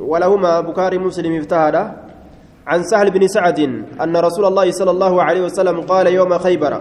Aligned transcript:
ولهما 0.00 0.60
بكاري 0.60 0.98
مسلم 0.98 1.32
افتهد 1.40 1.76
عن 2.66 2.80
سهل 2.82 3.10
بن 3.10 3.24
سعد 3.28 3.58
أن 4.04 4.16
رسول 4.16 4.44
الله 4.44 4.70
صلى 4.70 4.90
الله 4.90 5.22
عليه 5.22 5.42
وسلم 5.48 5.80
قال 5.80 6.06
يوم 6.06 6.38
خيبر. 6.38 6.72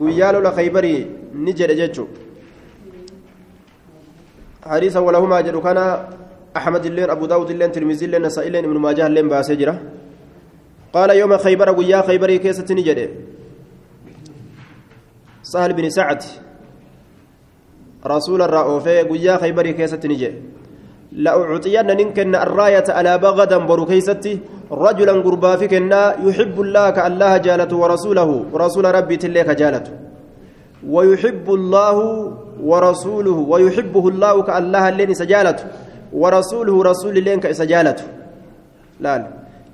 قيال 0.00 0.34
لخيبري 0.42 0.94
نجد 1.34 1.70
جتشو 1.80 2.06
حديثا 4.62 5.00
ولهما 5.00 5.40
جد 5.40 5.56
كان 5.58 5.78
أحمد 6.56 6.86
اللين 6.86 7.10
أبو 7.10 7.26
داود 7.26 7.50
اللين 7.50 7.72
ترمزي 7.72 8.06
اللين 8.06 8.22
نسائي 8.22 8.48
اللين 8.48 8.64
ابن 8.64 8.78
ماجه 8.78 9.06
اللين 9.06 9.26
باسجرة 9.28 9.74
قال 10.94 11.10
يوم 11.10 11.36
خيبر 11.36 11.68
قيا 11.78 12.02
خيبري 12.06 12.38
كيسة 12.38 12.68
نجد 12.70 12.98
سهل 15.42 15.72
بن 15.72 15.90
سعد. 15.90 16.22
رسول 18.06 18.42
الرؤوفي 18.42 19.02
قيا 19.02 19.36
خيبري 19.42 19.72
كيسة 19.72 20.00
نجد 20.04 20.34
لأعطين 21.12 21.86
ننكن 21.86 22.34
الراية 22.34 22.84
على 22.88 23.18
بغدا 23.18 23.58
برو 23.58 23.86
كيستي 23.86 24.38
رجلا 24.72 25.12
قربا 25.12 25.56
فيكنا 25.56 26.16
يحب 26.26 26.60
الله 26.60 26.90
كالله 26.90 27.36
جالته 27.36 27.76
ورسوله 27.76 28.44
ورسول 28.52 28.84
ربي 28.94 29.16
تلك 29.16 29.48
جالته. 29.50 29.92
ويحب 30.88 31.46
الله 31.54 31.96
ورسوله 32.62 33.36
ويحبه 33.52 34.04
الله 34.08 34.42
كالله 34.42 34.88
اللين 34.88 35.14
سجالته 35.14 35.64
ورسوله 36.12 36.82
رسول 36.82 37.14
اللين 37.18 37.40
كسجالته 37.40 38.04
لا 39.00 39.26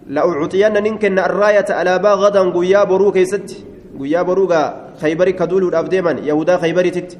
لأعطين 0.08 0.72
ننكن 0.72 1.18
الراية 1.18 1.68
على 1.70 1.98
بغدا 1.98 2.42
قيا 2.56 2.84
برو 2.84 3.12
كيستي 3.12 3.56
قيا 4.00 4.22
برو 4.22 4.48
خيبري 5.02 5.32
كدول 5.32 5.68
الأبديما 5.68 6.10
يهودا 6.10 6.56
خيبري 6.56 6.90
تت. 6.90 7.18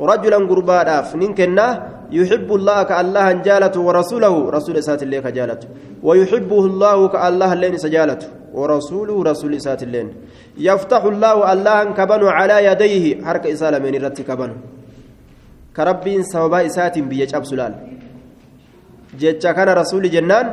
رجلا 0.00 0.38
قربا 0.50 0.78
ننكنا 1.14 1.66
يحب 2.12 2.48
الله 2.58 2.82
كالله 2.82 3.26
جالته 3.46 3.80
ورسوله. 3.80 4.34
رسول 4.50 4.82
سات 4.82 5.02
الله 5.02 5.20
كجالته. 5.20 5.68
ويحبه 6.02 6.62
الله 6.66 7.08
كالله 7.08 7.50
لين 7.54 7.76
سجالته. 7.76 8.28
ورسوله 8.54 9.16
رسول 9.30 9.60
سات 9.60 9.82
اللين 9.82 10.08
يفتح 10.58 11.02
الله 11.04 11.52
الله 11.52 11.78
كبن 11.94 12.22
على 12.26 12.56
يديه. 12.64 13.24
حركة 13.24 13.52
إسالة 13.52 13.78
من 13.78 13.94
الرت 13.94 14.20
كبن 14.26 14.50
كربين 15.76 16.22
سببا 16.22 16.66
إسات 16.66 16.98
بيج 16.98 17.34
أبسلال 17.34 17.72
جيتشا 19.18 19.52
كان 19.52 19.68
رسول 19.68 20.10
جنان. 20.10 20.46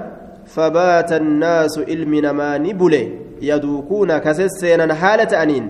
فبات 0.45 1.11
الناس 1.11 1.73
علمنا 1.89 2.31
ما 2.31 2.57
نبلي. 2.57 3.03
يدوكون 3.41 4.17
كسسينا 4.17 4.93
حالة 4.93 5.31
أنين. 5.43 5.65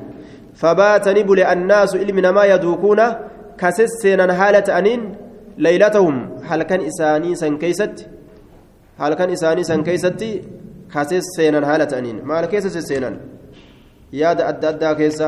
فبات 0.55 1.05
نبلي 1.07 1.43
الناس 1.53 1.95
علمنا 1.95 2.31
ما 2.31 2.43
يدوكون 2.45 2.99
كسسينا 3.57 4.33
حالة 4.33 4.67
أنين 4.79 5.01
ليلتهم 5.57 6.15
keeysatti 7.61 8.05
halkan 8.97 9.29
isaanii 9.29 9.63
san 9.69 9.83
keeysatti 9.83 10.29
kasees 10.93 11.25
seenan 11.35 11.63
haala 11.69 11.85
ta'aniin 11.91 12.17
maal 12.29 12.47
keessa 12.51 12.69
sesseenan 12.77 13.15
yaada 14.21 14.47
adda 14.51 14.69
addaa 14.73 14.93
keessa 15.01 15.27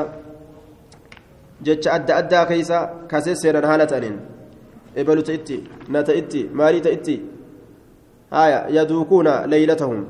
jecha 1.67 1.89
adda 1.97 2.15
addaa 2.21 2.45
keessa 2.51 2.77
kasees 3.11 3.41
seenan 3.43 3.65
haala 3.71 3.85
ta'aniin 3.91 4.17
ebalu 5.01 5.23
ta'itti 5.29 5.57
na 5.95 6.03
ta'itti 6.09 6.41
maalii 6.61 6.83
ta'itti 6.87 7.15
haya 8.37 8.59
yaduukuuna 8.77 9.33
leylatahum 9.53 10.01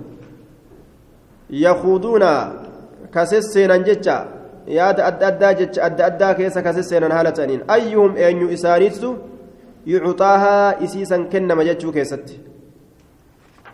yakuuduuna 1.66 2.32
kasees 3.16 3.54
seenan 3.54 3.84
jecha 3.90 4.18
yaada 4.78 5.06
adda 5.10 5.28
addaa 5.32 5.54
jecha 5.60 5.84
adda 5.88 6.06
addaa 6.10 6.34
keessa 6.40 6.62
kasees 6.68 6.90
seenan 6.90 7.12
haala 7.18 7.32
ta'aniin. 7.40 7.62
Ayyuhum 7.76 8.18
eenyu 8.18 8.48
isaaniitu 8.58 9.10
يعطاها 9.88 10.84
إسيسا 10.84 11.18
كنما 11.32 11.64
جتشو 11.64 11.92
كيست 11.92 12.28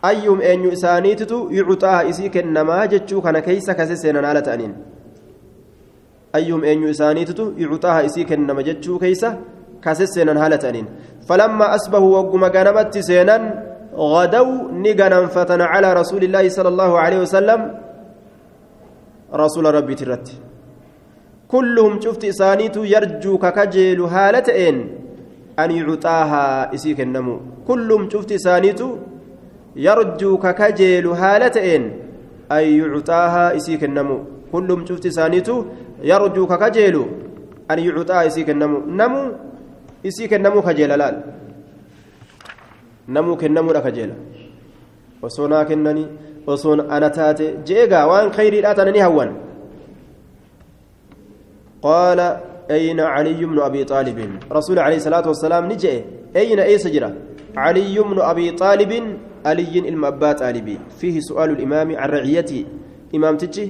أيهم 0.09 0.39
أن 0.41 0.59
يسانيتتو 0.69 1.39
يعطاها 1.57 2.09
إسي 2.09 2.29
كنما 2.35 2.85
جتشو 2.91 3.21
كان 3.25 3.39
كيسا 3.39 3.73
كسسينا 3.73 4.27
على 4.27 4.41
تأنين 4.47 4.73
أيهم 6.35 6.61
أن 6.71 6.77
يسانيتتو 6.89 7.45
يعطاها 7.63 8.05
إسي 8.05 8.23
كنما 8.29 8.61
جتشو 8.67 8.99
كيسا 9.03 9.29
كسسينا 9.83 10.41
على 10.43 10.57
تأنين 10.63 10.87
فلما 11.27 11.65
أصبحوا 11.75 12.11
وقم 12.17 12.43
غنمت 12.55 12.95
سينا 13.09 13.37
غدوا 14.13 14.71
نغنم 14.85 15.25
فتن 15.35 15.61
على 15.61 15.89
رسول 15.99 16.21
الله 16.27 16.45
صلى 16.57 16.69
الله 16.73 16.91
عليه 17.03 17.19
وسلم 17.25 17.59
رسول 19.43 19.65
ربي 19.77 19.95
ترت 19.99 20.27
كلهم 21.47 22.01
شفت 22.01 22.23
إسانيتو 22.25 22.83
يرجو 22.83 23.37
ككجيل 23.37 24.01
هالتين 24.01 24.77
أن 25.59 25.69
يعطاها 25.71 26.73
إسيك 26.75 26.99
النمو 27.01 27.35
كلهم 27.67 28.09
شفت 28.09 28.33
سانيتو 28.33 28.89
يرجو 29.75 30.31
ككجيل 30.37 31.07
هالتين 31.07 31.83
أن 32.51 32.63
يعطاها 32.79 33.55
إسيك 33.57 33.83
النمو 33.83 34.17
كلهم 34.51 34.85
شفت 34.85 35.07
سانيتو 35.07 35.55
يرجو 36.11 36.43
ككجيل 36.51 36.95
أن 37.71 37.79
يعطاها 37.79 38.27
إسيك 38.27 38.49
النمو 38.49 38.77
نمو 38.99 39.21
إسيك 40.05 40.33
النمو 40.33 40.61
كجيل 40.61 40.91
لال. 41.01 41.15
نمو 43.09 43.37
كنمو 43.37 43.71
لكجيل 43.73 44.11
وصونا 45.21 45.63
كنني 45.69 46.05
وصون 46.47 46.79
أنا 46.95 47.07
تاتي. 47.07 47.47
جيغا 47.67 48.03
وان 48.09 48.31
خيري 48.33 48.61
لا 48.61 48.73
تنني 48.73 49.05
هوان 49.05 49.44
قال 51.85 52.19
أين 52.71 52.99
علي 52.99 53.41
بن 53.45 53.57
أبي 53.61 53.81
طالب 53.83 54.19
رسول 54.51 54.77
عليه 54.79 54.97
الصلاة 55.01 55.25
والسلام 55.27 55.63
نجأ 55.71 55.93
أين 56.35 56.59
أي 56.59 56.77
سجرة 56.77 57.09
علي 57.57 57.95
بن 58.09 58.17
أبي 58.31 58.51
طالب 58.51 58.91
علي 59.45 59.73
المأبا 59.91 60.31
طالبي 60.41 60.77
فيه 60.99 61.15
سؤال 61.29 61.49
الإمام 61.55 61.87
عن 61.95 62.09
رعيته 62.09 62.65
إمام 63.15 63.37
تجي 63.37 63.65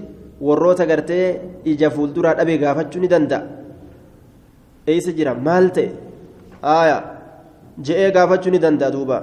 gaafachuu 2.58 3.00
ni 3.00 3.08
danda'a 3.08 3.42
eeysa 4.88 5.12
jira 5.18 5.34
maal 5.48 5.72
ta'e 5.76 5.90
aaya 6.74 6.98
je'ee 7.88 8.12
gaafachuu 8.12 8.52
ni 8.52 8.60
danda'a 8.66 8.92
duuba 8.96 9.18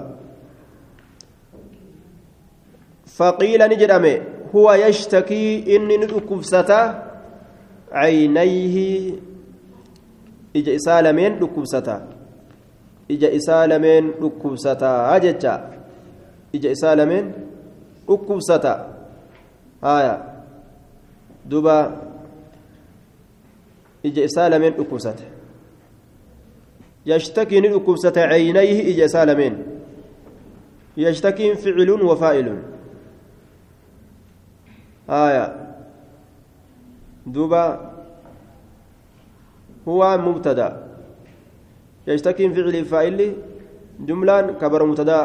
faqiila 3.18 3.68
ni 3.68 3.76
jedhame 3.82 4.12
huwa 4.52 4.76
yashtakii 4.84 5.58
inni 5.76 5.98
ni 5.98 6.06
dhukkubsata 6.12 6.78
caynayhi 7.92 8.88
ija 10.54 10.72
isaa 10.78 11.00
lameen 11.02 11.38
dhukkubsata 11.40 11.96
ija 13.08 13.30
isaa 13.38 13.66
lameen 13.66 14.12
dhukkubsata 14.20 14.92
jecha 15.26 15.54
ija 16.52 16.70
isaa 16.76 16.94
lameen 16.96 17.34
dhukkubsata 18.08 18.72
haya 19.82 20.14
duba 21.50 21.76
ija 24.02 24.24
isaa 24.30 24.48
lameen 24.48 24.74
dhukkubsata 24.80 25.32
يشتكي 27.06 27.60
ندكبسة 27.60 28.12
عينيه 28.16 28.94
إجا 28.94 29.06
سالمين 29.06 29.66
يشتكي 30.96 31.54
فعل 31.54 31.90
وفائل 31.90 32.58
آية 35.10 35.61
دوبا 37.26 37.92
هو 39.88 40.18
مبتدا 40.18 40.68
يشتكي 42.06 42.50
فعل 42.54 42.84
فاعل 42.84 43.34
جملة 44.00 44.52
كبر 44.60 44.86
مبتدا 44.86 45.18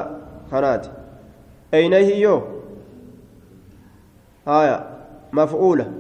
خنات 0.52 0.88
أينه 1.74 1.98
يو 1.98 2.42
آية 4.48 4.78
مفعولة 5.34 5.92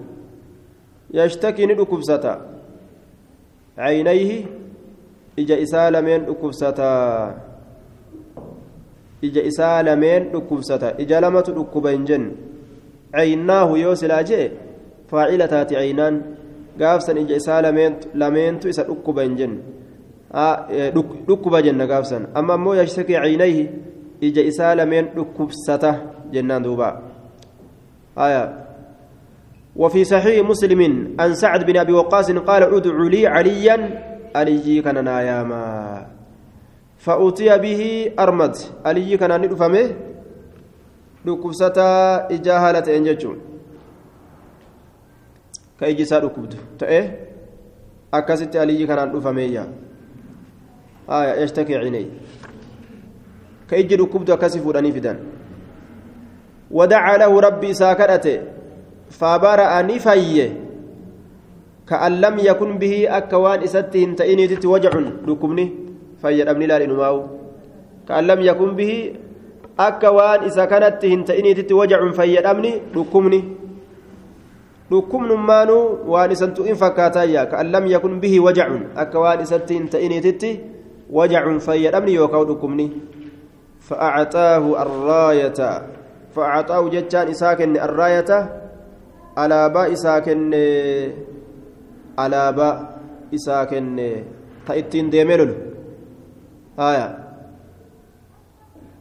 يشتكي 1.14 1.66
ندكبسة 1.66 2.42
عينيه 3.78 4.46
ija 5.38 5.58
isaa 5.58 5.90
lameen 5.92 6.26
dhukkubsata 6.26 6.90
ija 9.22 9.42
isaa 9.44 9.84
lameen 9.84 10.32
dhukkubsata 10.32 10.94
ija 11.04 11.20
lamatu 11.22 11.54
dhukkuba 11.58 11.92
hin 11.94 12.06
jennu 12.10 12.32
caynaahu 13.12 13.78
yoo 13.78 13.96
silaa 14.02 14.24
jee 14.30 14.48
faacila 15.12 15.48
taati 15.48 15.76
caynaan 15.76 16.22
gaafsan 16.78 17.18
ija 17.18 17.36
isaa 17.36 17.62
lameentu 18.14 18.70
isa 18.70 18.84
dhukkuba 18.84 19.24
hin 19.24 19.36
jennu 19.36 19.60
dhukkuba 21.28 21.62
jenna 21.62 21.88
gaafsan 21.88 22.28
amma 22.34 22.54
ammoo 22.54 22.76
yashtaki 22.76 23.14
caynayhi 23.14 23.70
ija 24.22 24.42
isaa 24.52 24.76
lameen 24.76 25.10
dhukkubsata 25.16 25.96
jennaan 26.32 26.64
duuba 26.64 27.02
aya 28.16 28.68
وفي 29.78 30.04
صحيح 30.10 30.42
مسلم 30.42 30.82
عن 31.22 31.34
سعد 31.38 31.62
بن 31.66 31.78
ابي 31.78 31.94
وقاص 31.94 32.32
قال 32.32 32.64
ادعوا 32.64 33.10
لي 33.14 33.28
عليا 33.30 33.78
علي 34.36 34.82
كان 34.82 35.04
ناياما 35.06 35.66
فأتي 36.98 37.58
به 37.58 37.82
أرمد 38.20 38.56
علي 38.86 39.18
كان 39.18 39.42
ندفمه 39.42 39.86
dhukkubsata 41.28 42.26
ijaa 42.32 42.60
haala 42.64 42.82
ta'een 42.82 43.04
jechuun 43.04 43.38
ka 45.80 45.88
iji 45.88 46.04
isaa 46.04 46.20
dhukkubdu 46.20 46.58
ta'e 46.78 47.02
akkasitti 48.12 48.60
aliyyi 48.60 48.88
kanaan 48.88 49.12
dhufameeyya 49.12 49.68
aya 51.08 51.36
yashtaki 51.42 51.74
cinay 51.74 52.08
كيجي 53.70 53.96
ركبت 53.96 54.30
أكسف 54.30 54.64
وداني 54.68 54.92
فدان 54.96 55.18
ودعا 56.72 57.14
له 57.18 57.32
ربي 57.48 57.74
ساكرته 57.74 58.38
فبرأ 59.20 59.72
نفيه 59.82 60.50
كأن 61.88 62.14
لم 62.24 62.36
يكن 62.40 62.72
به 62.78 62.94
أكوان 63.18 63.60
إستين 63.64 64.16
تئني 64.16 64.48
تتوجع 64.48 64.92
ركبني 65.28 65.66
فيد 66.22 66.48
أبني 66.48 66.66
لا 66.68 66.80
لنماو 66.80 67.18
كأن 68.08 68.24
لم 68.28 68.40
يكن 68.42 68.70
به 68.80 68.92
أكوان 69.80 70.40
إذا 70.48 70.66
كانت 70.66 70.94
تئني 71.04 71.52
تتوجع 71.54 72.00
فيد 72.12 72.46
أبني 72.46 72.72
ركبني 72.96 73.40
dhukkubnummaanuu 74.92 76.08
waan 76.08 76.32
isantu 76.32 76.64
in 76.64 76.76
fakkaataayya 76.76 77.46
ka'an 77.52 77.72
lam 77.72 77.88
yakun 77.92 78.20
bihi 78.24 78.40
wajacun 78.40 78.96
akka 78.96 79.20
waan 79.20 79.44
isatti 79.44 79.76
hin 79.76 79.90
ta'iniititti 79.92 80.52
wajacun 81.12 81.60
fayyadhamni 81.60 82.16
yookaan 82.16 82.48
dhukkubni 82.48 82.88
fa'acataahu 83.90 84.76
arraayata 84.84 85.70
fa'acataahu 86.32 86.92
jechaan 86.96 87.32
isaa 87.36 87.56
kenne 87.60 87.80
arraayata 87.80 88.40
alaabaa 89.36 89.88
isaa 89.92 90.22
kenne 90.22 90.64
alaabaa 92.18 92.74
isaa 93.32 93.66
kenne 93.68 94.10
ta 94.66 94.74
ittiin 94.74 95.12
deemee 95.12 95.38
lolu 95.44 95.56
haya 96.78 97.08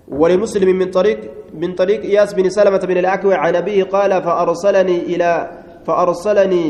ولمسلم 0.07 0.79
من 0.79 0.91
طريق 0.91 1.21
من 1.55 1.75
طريق 1.75 2.01
إياس 2.03 2.35
بن 2.35 2.47
سلمة 2.51 2.79
بن 2.79 2.97
الأكوع 2.97 3.37
عن 3.37 3.57
أبيه 3.57 3.85
قال 3.91 4.23
فأرسلني 4.23 4.99
إلى 5.11 5.56
فأرسلني 5.87 6.67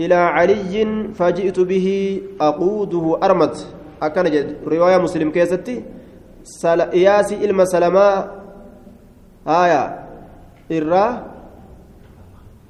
إلى 0.00 0.14
علي 0.14 0.74
فجئت 1.14 1.58
به 1.60 1.88
أقوده 2.40 3.04
أرمت. 3.22 3.56
أكن 4.02 4.24
رواية 4.66 4.98
مسلم 4.98 5.30
كيستي. 5.30 5.76
سل... 6.44 6.80
إياسي 6.80 7.34
إلما 7.44 7.64
سلما. 7.64 8.06
آية. 9.48 9.82
إرّا. 10.72 11.04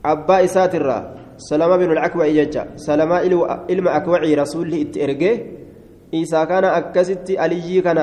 أبا 0.04 0.44
إسات 0.44 0.74
إرّا. 0.74 0.98
سلمة 1.38 1.76
بن 1.76 1.90
الأكوع 1.92 2.26
يجا 2.26 2.62
سلمة 2.76 3.16
إلما 3.70 3.90
أكوعي 3.96 4.34
رسوله 4.34 4.82
إتئرقه 4.82 5.34
إيسا 6.14 6.44
كان 6.44 6.64
أكست 6.64 7.26
علي 7.42 7.80
كان 7.80 7.98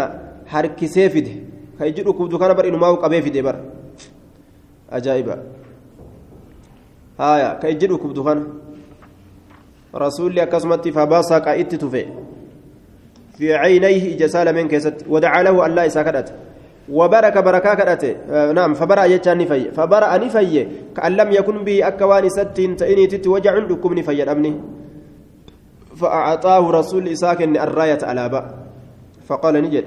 حركي 0.52 0.88
سيفده. 0.88 1.36
كيجي 1.80 2.02
ركوبدو 2.02 2.38
كان 2.38 2.54
بر 2.54 2.68
إنما 2.68 2.88
وقبه 2.88 3.20
في 3.20 3.30
دبر 3.30 3.56
أجائبا 4.92 5.61
هايا 7.22 7.50
كيجد 7.62 7.94
كبدو 8.02 8.24
خان 8.24 8.40
رسول 9.96 10.40
أكسمت 10.40 10.88
فباسق 10.96 11.48
إت 11.48 11.76
تفي 11.76 12.06
في 13.38 13.54
عينيه 13.62 14.18
جسال 14.22 14.48
من 14.56 14.68
كيست 14.68 14.98
ودعا 15.14 15.44
له 15.44 15.66
الله 15.66 15.86
إساكدت 15.86 16.28
وبرك 16.98 17.38
بركا 17.38 17.74
كدت 17.80 18.04
آه 18.30 18.52
نعم 18.52 18.74
فبرأ 18.74 19.04
يجان 19.14 19.38
نفي 19.38 19.72
فبرأ 19.78 20.18
نفي 20.18 20.68
كأن 20.96 21.12
لم 21.20 21.30
يكن 21.32 21.58
به 21.64 21.88
أكوان 21.88 22.30
ست 22.30 22.58
تئني 22.80 23.08
تتوجع 23.08 23.54
لكم 23.54 23.92
نفي 24.00 24.32
أمني 24.32 24.54
فأعطاه 26.00 26.72
رسول 26.72 27.08
إساك 27.08 27.42
الراية 27.42 28.02
على 28.04 28.30
باء 28.30 28.46
فقال 29.28 29.56
نجد 29.66 29.86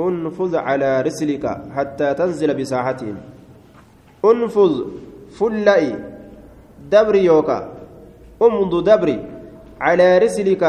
انفذ 0.00 0.56
على 0.56 0.90
رسلك 1.00 1.44
حتى 1.76 2.14
تنزل 2.14 2.54
بساحتهم 2.54 3.16
انفذ 4.24 4.72
فلئي 5.38 6.15
دبري 6.92 7.24
يوكا. 7.24 7.58
امض 8.42 8.72
دبري. 8.88 9.18
على 9.80 10.18
رسلك 10.18 10.64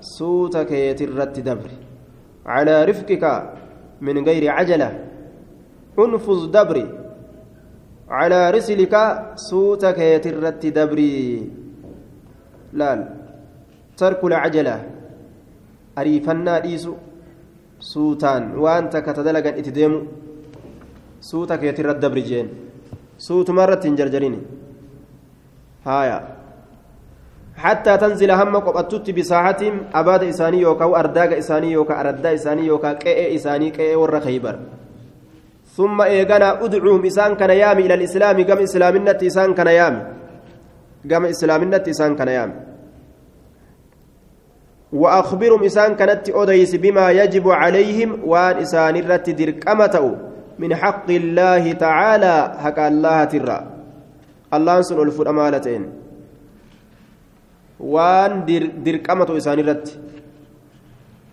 سوتك 0.00 0.70
يترت 0.70 1.36
دبري. 1.40 1.78
على 2.46 2.84
رفقك 2.84 3.24
من 4.00 4.16
غير 4.26 4.44
عجلة. 4.50 4.90
أنفذ 5.98 6.40
دبري. 6.56 6.86
على 8.10 8.40
رسلك 8.50 8.94
سوتك 9.50 9.98
يترت 9.98 10.62
دبري. 10.66 11.14
لا 12.72 12.90
ترك 13.96 14.20
العجلة. 14.24 14.76
أريفنا 15.98 16.58
ديسو 16.58 16.94
سوتان. 17.80 18.42
وأنت 18.58 18.96
كتدلقا 18.96 19.50
إتديمو. 19.58 20.00
سوتك 21.20 21.62
يترت 21.62 21.96
دبري 22.04 22.20
جين. 22.20 22.48
سوت 23.18 23.50
مرة 23.50 23.84
جرجريني 23.84 24.40
هايا. 25.86 26.20
حتى 27.56 27.96
تنزل 27.96 28.30
هم 28.30 28.56
قبطت 28.56 29.10
بساحتهم 29.10 29.80
أباد 29.94 30.22
إساني 30.24 30.60
يوكا 30.60 30.84
وأرداق 30.84 31.36
إساني 31.36 31.72
يوكا 31.72 32.00
أردا 32.00 32.34
إساني 32.34 32.66
يوكا 32.66 32.92
كئ 32.92 33.34
إساني 33.34 33.70
كئ 33.70 33.94
ور 33.94 34.20
خيبر. 34.20 34.58
ثم 35.76 36.02
إيغانا 36.02 36.64
أدعوهم 36.64 37.04
إسان 37.06 37.34
كان 37.34 37.50
يامي 37.50 37.86
إلى 37.86 37.94
الإسلام 37.94 38.44
قم 38.44 38.58
إسلامنة 38.58 39.18
إسان 39.22 39.54
كان 39.54 39.66
يامي 39.66 40.02
قم 41.10 41.24
إسلامنة 41.24 41.84
إسان 41.88 42.16
كان 42.16 42.28
يامي 42.28 42.54
وأخبرهم 44.92 45.64
إسان 45.64 45.94
كانت 45.94 46.30
أوديس 46.30 46.74
بما 46.74 47.10
يجب 47.10 47.50
عليهم 47.50 48.10
وأن 48.24 48.56
إسان 48.56 48.96
الرت 48.96 49.30
دركمته 49.30 50.16
من 50.58 50.74
حق 50.74 51.10
الله 51.10 51.72
تعالى 51.72 52.54
حق 52.58 52.78
الله 52.78 53.24
ترى. 53.24 53.73
الله 54.56 54.82
سن 54.82 54.98
الفر 55.00 55.30
أمالتين 55.30 55.82
وان 57.80 58.32
در 58.46 58.62
درقمة 58.86 59.36
إسان 59.36 59.58
الرت 59.58 59.86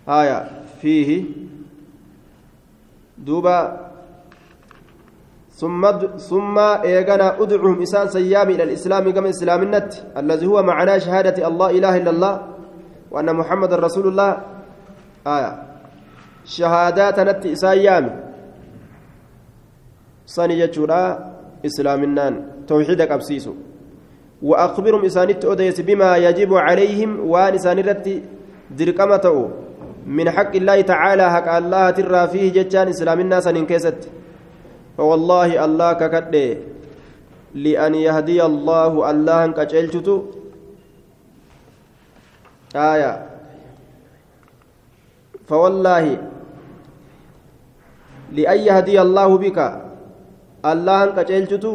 آية 0.10 0.38
فيه 0.82 1.10
دوبا 3.18 3.60
ثم 5.62 5.84
ثم 6.18 6.58
إيغانا 6.60 7.28
أدعوهم 7.42 7.82
إسان 7.82 8.08
سيام 8.10 8.50
إلى 8.50 8.64
الإسلام 8.64 9.12
كما 9.14 9.30
إسلام 9.30 9.62
النت 9.64 9.94
الذي 10.18 10.46
هو 10.46 10.64
معناه 10.64 10.98
شهادة 10.98 11.48
الله 11.48 11.70
إله 11.78 11.94
إلا 11.98 12.10
الله 12.10 12.36
وأن 13.12 13.36
محمد 13.36 13.74
رسول 13.74 14.08
الله 14.08 14.32
آية 15.28 15.52
شهادات 16.46 17.20
نت 17.20 17.46
إسايام 17.46 18.06
صني 20.26 20.56
جتشورا 20.60 21.02
إسلامنان 21.66 22.34
توحيدك 22.72 23.12
أبسيسو. 23.12 23.54
وأخبرهم 24.42 25.06
إسانيت 25.06 25.46
أوديس 25.46 25.78
بما 25.84 26.18
يجب 26.18 26.52
عليهم 26.54 27.12
وأن 27.30 27.54
إسانيرت 27.60 28.08
درقمته 28.78 29.38
من 30.08 30.26
حق 30.36 30.54
الله 30.56 30.78
تعالى 30.82 31.26
حق 31.36 31.50
الله 31.62 31.86
ترى 31.98 32.22
فيه 32.32 32.46
جتان 32.56 32.88
إسلام 32.96 33.20
الناس 33.20 33.46
كيست. 33.70 34.02
فوالله 34.98 35.66
الله 35.66 35.90
ككد 35.94 36.36
لأن 37.54 37.94
يهدي 37.96 38.40
الله 38.50 38.92
الله 39.12 39.42
كجلتو 39.58 40.16
آية. 42.76 43.14
فوالله. 45.48 46.06
لأن 48.32 48.60
يهدي 48.68 48.96
الله 49.06 49.30
بك 49.38 49.60
الله 50.66 51.00
كجلتو 51.18 51.74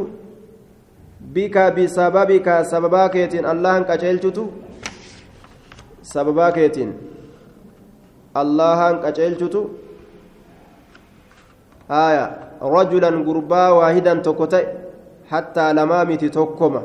بك 1.21 1.57
بسببك 1.59 2.49
سببا 2.63 3.07
كيتين 3.07 3.45
الله 3.47 3.75
كجلتو 3.89 4.47
سببا 6.03 6.51
كيتين 6.51 6.91
الله 8.37 8.81
كجلتو 9.03 9.63
آية. 11.91 12.27
رجلا 12.63 13.11
غربا 13.27 13.69
واحدا 13.69 14.15
تكتئ 14.15 14.67
حتى 15.31 15.67
لمامت 15.73 16.25
تكما 16.25 16.83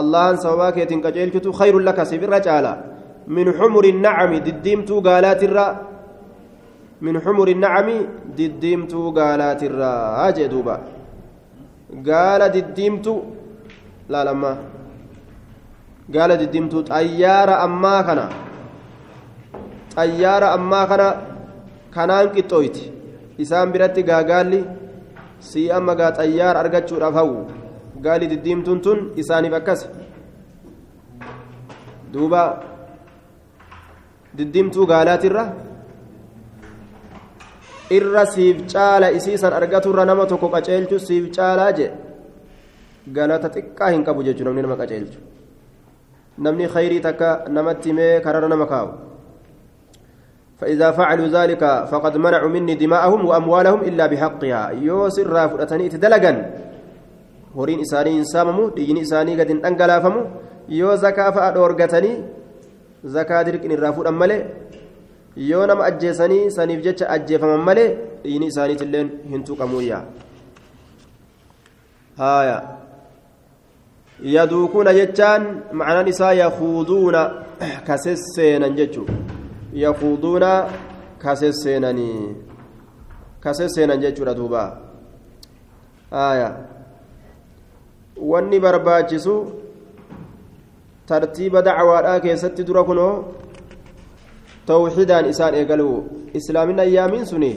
الله 0.00 0.26
سببا 0.44 0.70
كيتين 0.70 1.00
كجلتو 1.00 1.52
خير 1.52 1.78
لك 1.78 1.98
سبر 2.02 2.28
رجالا. 2.28 2.74
من 3.28 3.46
حمر 3.58 3.84
النعم 3.84 4.32
دديمتو 4.46 5.00
قالات 5.00 5.42
الرّ 5.42 5.58
من 7.00 7.14
حمر 7.24 7.48
النعم 7.48 7.88
دديمتو 8.38 9.10
قالات 9.18 9.62
الراج 9.62 10.46
دوبا. 10.46 10.76
قال 10.76 10.93
gaala 12.02 12.48
diddiimtu 12.48 13.12
laal 14.08 14.28
ammaa 14.34 14.56
gaala 16.14 16.36
diddiimtu 16.36 16.84
xayyaara 16.90 17.54
ammaa 17.66 18.02
kana. 18.08 18.24
Xayyaara 19.96 20.48
ammaa 20.56 20.86
kana 20.90 21.08
kanaan 21.94 22.28
qixxooyti. 22.34 22.84
Isaan 23.38 23.72
biratti 23.72 24.02
gaagaalli 24.02 24.60
sii 25.38 25.70
amma 25.70 25.94
gaa 25.94 26.12
xayyaara 26.18 26.60
argachuudhaaf 26.60 27.14
hawwu. 27.14 27.40
Gaali 28.04 28.26
diddiimtuun 28.32 28.80
tun 28.84 28.98
isaaniif 29.16 29.54
akkas 29.60 29.88
duuba 32.12 32.42
diddiimtuu 34.38 34.86
gaalaatirra 34.86 35.44
irra 37.90 38.26
siif 38.26 38.66
caala 38.66 39.12
isiisan 39.12 39.52
argaturra 39.52 40.04
nama 40.04 40.26
tokko 40.26 40.48
qaceelchu 40.48 40.98
siif 40.98 41.30
caalaa 41.36 41.72
jee 41.72 41.90
galata 43.12 43.48
xiqqaa 43.48 43.90
hin 43.92 44.04
qabu 44.04 44.24
jechuun 44.24 44.46
namni 44.48 44.62
nama 44.62 44.76
qaceelchu 44.76 45.18
namni 46.38 46.68
khayrii 46.68 47.00
takka 47.00 47.44
namatti 47.48 47.90
himee 47.90 48.20
karara 48.20 48.48
nama 48.48 48.66
kaa'u 48.66 48.90
فإذا 50.54 50.90
فعلوا 50.90 51.28
ذلك 51.28 51.62
فقد 51.90 52.16
منعوا 52.16 52.48
مني 52.48 52.74
دماءهم 52.74 53.20
وأموالهم 53.26 53.80
إلا 53.90 54.06
بحقها 54.06 54.70
يوسر 54.70 55.26
رافضتني 55.26 55.88
تدلقا 55.88 56.32
هورين 57.56 57.80
إساني 57.80 58.24
ساممو 58.24 58.68
دين 58.78 58.98
إساني 59.02 59.34
قد 59.40 59.50
انقلافمو 59.50 60.20
يو 60.68 60.94
زكاة 60.94 61.30
فأدورقتني 61.30 62.12
زكاة 63.04 63.42
درك 63.42 63.62
إن 63.66 63.72
رافض 63.84 64.06
أمالي 64.06 64.38
yoo 65.36 65.66
nama 65.66 65.84
ajjeesanii 65.90 66.50
saniif 66.56 66.80
jecha 66.86 67.10
ajjeefaman 67.16 67.60
malee 67.68 67.88
dhiini 68.24 68.46
isaaniitilleen 68.52 69.10
hin 69.30 69.44
tuqamuyya 69.44 70.00
haya 72.22 72.56
yaduukuuna 74.36 74.94
jechaan 75.00 75.46
macnaan 75.72 76.08
isaa 76.14 76.32
yakuuduuna 76.32 77.22
kasesseenan 77.86 78.74
jechuu 78.80 79.06
yakuuduuna 79.84 80.50
kasesseenanii 81.18 82.36
kasesseenan 83.40 84.00
jechuudha 84.00 84.34
duuba. 84.34 84.62
Haya 86.10 86.48
wanni 88.16 88.60
barbaachisu 88.60 89.34
tartiiba 91.06 91.62
dacwaadhaa 91.62 92.20
keessatti 92.20 92.64
dura 92.64 92.84
kunoo 92.84 93.14
توحيدان 94.66 95.24
إسان 95.24 95.54
إيقلوا 95.54 96.00
إسلامنا 96.36 96.82
أيامين 96.82 97.24
سني 97.24 97.54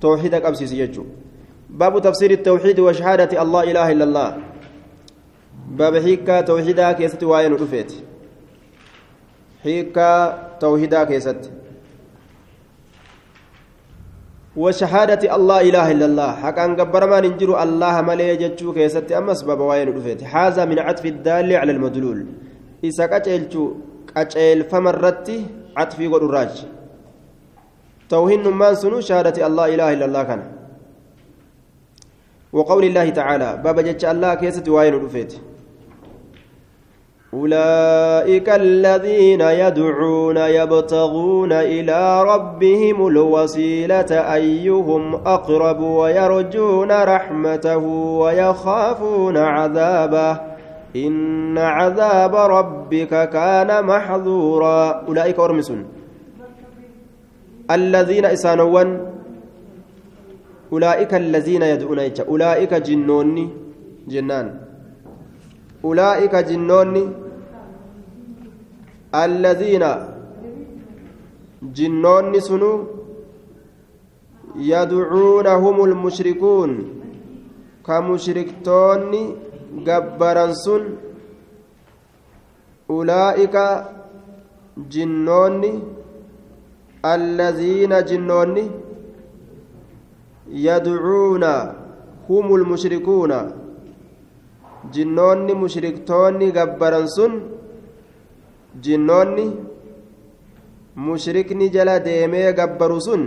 توحيد 0.00 0.34
قبسيس 0.34 0.72
يجو. 0.72 1.04
باب 1.70 2.02
تفسير 2.02 2.30
التوحيد 2.30 2.80
وشهادة 2.80 3.42
الله 3.42 3.62
إله 3.70 3.92
إلا 3.92 4.04
الله. 4.04 4.30
باب 5.78 5.98
حيكا 5.98 6.40
توحيدا 6.40 6.92
كيست 6.92 7.22
واين 7.24 7.52
رفيت. 7.52 7.92
حيكا 9.62 10.10
توحيدا 10.60 11.04
كيست. 11.04 11.50
وشهادة 14.56 15.36
الله 15.36 15.60
إله 15.60 15.90
إلا 15.90 16.06
الله. 16.06 16.30
حقا 16.32 16.66
قبر 16.78 17.02
ما 17.10 17.20
ننجر 17.20 17.62
الله 17.62 17.94
ملي 18.02 18.36
جتشو 18.36 18.72
كيست 18.72 19.12
أمس 19.12 19.42
باب 19.42 19.60
واين 19.60 19.88
رفيت. 19.96 20.22
هذا 20.24 20.64
من 20.64 20.78
عطف 20.78 21.06
الدال 21.06 21.52
على 21.52 21.72
المدلول. 21.72 22.26
إسا 22.84 23.06
قتل 23.06 24.64
فمرتي 24.70 25.40
عطفي 25.76 26.06
قد 26.06 26.22
الراج. 26.22 26.66
توهين 28.08 28.42
نمان 28.42 28.74
سنو 28.74 29.00
شهادة 29.00 29.46
الله 29.46 29.74
إله 29.74 29.92
إلا 29.92 30.04
الله 30.04 30.22
كان. 30.22 30.42
وقول 32.52 32.84
الله 32.84 33.10
تعالى 33.10 33.60
بابا 33.64 33.82
جتش 33.82 34.04
الله 34.04 34.34
كيست 34.34 34.68
وين 34.68 34.94
رفيت. 35.04 35.34
أولئك 37.34 38.48
الذين 38.48 39.40
يدعون 39.40 40.36
يبتغون 40.36 41.52
إلى 41.52 42.22
ربهم 42.22 43.06
الوسيلة 43.06 44.10
أيهم 44.34 45.14
أقرب 45.14 45.80
ويرجون 45.80 46.90
رحمته 46.92 47.84
ويخافون 48.22 49.36
عذابه. 49.36 50.55
إن 51.04 51.58
عذاب 51.58 52.34
ربك 52.36 53.12
كان 53.28 53.84
محظورا. 53.84 55.04
أولئك 55.08 55.38
أرمس 55.38 55.72
الذين 57.70 58.24
إسانوان. 58.24 58.88
أولئك 60.72 61.14
الذين 61.14 61.62
يدعون 61.62 61.98
أولئك 62.28 62.74
جنوني. 62.74 63.46
جنان. 64.08 64.46
أولئك 65.84 66.34
جنوني. 66.36 67.04
الذين 69.14 69.84
جنوني 71.62 72.40
سنو. 72.40 72.74
يدعونهم 74.56 75.84
المشركون. 75.84 76.70
كمشركتوني. 77.86 79.24
Gabbaran 79.86 80.54
sun 80.54 80.84
ulaa'ika 82.88 83.66
jinnoonni 84.88 85.72
allaziina 87.02 88.02
jinnoonni 88.02 88.64
yadcuuna 90.66 91.52
humul 92.28 92.64
mushrikuuna. 92.64 93.38
Jinnoonni 94.94 95.54
mushriktoonni 95.54 96.52
gabbaran 96.52 97.08
sun 97.08 97.32
jinnoonni 98.80 99.46
mushrikni 100.96 101.70
jala 101.70 101.98
deemee 102.04 102.52
gabbaru 102.52 103.00
sun 103.00 103.22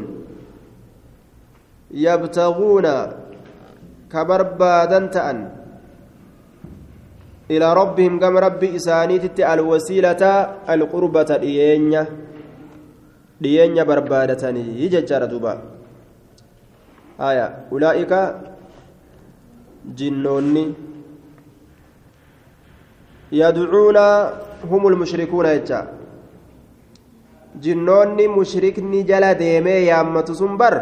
yabtaguuna 1.92 2.94
ka 4.12 4.26
barbaadan 4.26 5.10
ta'an 5.12 5.59
إلى 7.50 7.74
ربهم 7.74 8.20
كما 8.20 8.40
ربي 8.40 8.76
إسانيتت 8.76 9.40
الوسيلة 9.40 10.22
القربة 10.70 11.30
دينيا 11.38 12.04
دينيا 13.42 13.84
بربادتني. 13.84 14.64
يججر 14.84 15.26
دوبا. 15.26 15.54
آية. 17.20 17.48
أولئك 17.72 18.14
جنوني. 19.98 20.66
يدعون 23.32 23.98
هم 24.72 24.84
المشركون 24.88 25.46
يجا 25.46 25.80
جنوني 27.64 28.28
مشركني 28.28 29.04
جلا 29.04 29.34
ديمي 29.34 29.72
يامة 29.90 30.26
سنبر. 30.26 30.76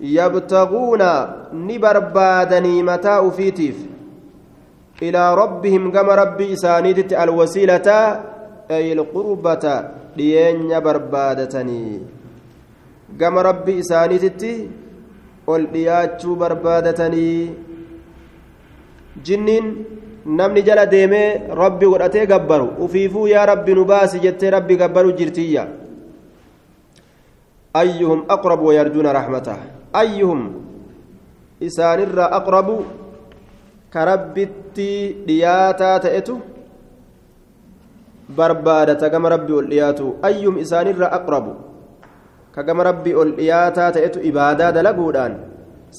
يبتغون 0.00 1.02
نبربادني 1.52 2.82
متاء 2.82 3.30
فيتيف 3.30 3.95
إلى 5.01 5.23
ربهم 5.35 5.91
كما 5.91 6.13
ربي 6.15 6.53
إسانيت 6.53 7.13
الوسيلة 7.13 7.87
أي 8.71 8.93
القربة 8.93 9.65
لين 10.17 10.79
بربادتني 10.79 11.85
كما 13.19 13.41
ربي 13.41 13.79
إسانيت 13.79 14.41
والدياتشو 15.47 16.35
بربادتني 16.35 17.29
جنين 19.25 19.65
namni 20.25 20.61
jala 20.61 20.85
deemee 20.85 21.49
rabbi 21.49 21.85
godhatee 21.85 22.25
gabbaru 22.27 22.67
ufiifuu 22.85 23.27
yaa 23.27 23.45
rabbi 23.45 23.73
nu 23.73 23.85
baasi 23.85 24.19
jettee 24.19 24.49
rabbi 24.53 24.77
gabbaru 24.77 25.11
jirtiyya 25.17 25.67
ayyuhum 27.73 28.25
aqrabu 28.29 28.67
wayarjuuna 28.69 29.13
raxmatah 29.13 29.57
ayyuhum 29.93 30.41
isaanirraa 31.59 32.29
aqrabu 32.39 32.85
ka 33.96 34.04
rabbitti 34.04 35.24
dhiyaataa 35.28 35.96
ta'etu 36.04 36.34
barbaadata 38.38 39.08
gama 39.08 39.32
rabbi 39.34 39.52
ol 39.60 39.68
dhiyaatu. 39.72 40.06
Ayyuhum 40.28 40.60
isaanirraa 40.64 41.12
aqrabu. 41.18 41.52
Ka 42.54 42.62
gama 42.62 42.84
rabbi 42.88 43.14
ol 43.22 43.32
dhiyaataa 43.38 43.90
ta'etu 43.96 44.20
ibaadaa 44.30 44.72
dalaguudhaan 44.76 45.38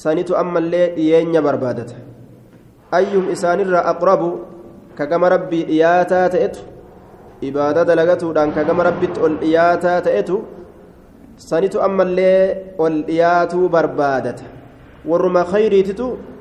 sanitu 0.03 0.37
ammallee 0.43 0.93
dhiyeenya 0.97 1.41
barbaadata. 1.47 1.97
Ayyuhum 2.99 3.33
isaanirraa 3.35 3.85
aqrabu 3.93 4.29
ka 4.97 5.09
gama 5.09 5.33
rabbii 5.35 5.65
dhiyaataa 5.71 6.29
ta'etu 6.37 6.61
ibaadaa 7.49 7.89
dalagatuudhaan 7.89 8.53
ka 8.53 8.63
gama 8.69 8.85
rabbitti 8.91 9.19
ol 9.25 9.41
dhiyaataa 9.41 9.99
ta'etu 10.05 10.37
sanitu 11.49 11.81
ammallee 11.89 12.77
ol 12.77 13.01
dhiyaatuu 13.09 13.69
barbaadata. 13.69 14.45
Warruma 15.09 15.49
khayriititu 15.49 16.36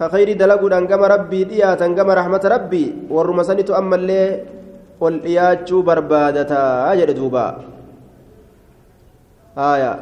dalaguudhaan 0.00 0.88
gama 0.88 1.08
rabbii 1.08 1.44
dhiyaatan 1.44 1.92
gama 1.94 2.14
rahmata 2.16 2.48
rabbii 2.48 3.10
warruma 3.10 3.44
sanitu 3.44 3.76
ammallee 3.76 4.44
ol 5.00 5.20
dhiyaachuu 5.20 5.82
barbaadataa 5.82 6.96
jedhe 6.96 7.14
duuba 7.14 7.70
آية 9.58 9.92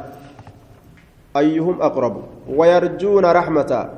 أيهم 1.37 1.81
أقرب 1.81 2.15
ويرجون 2.49 3.25
رحمة 3.25 3.89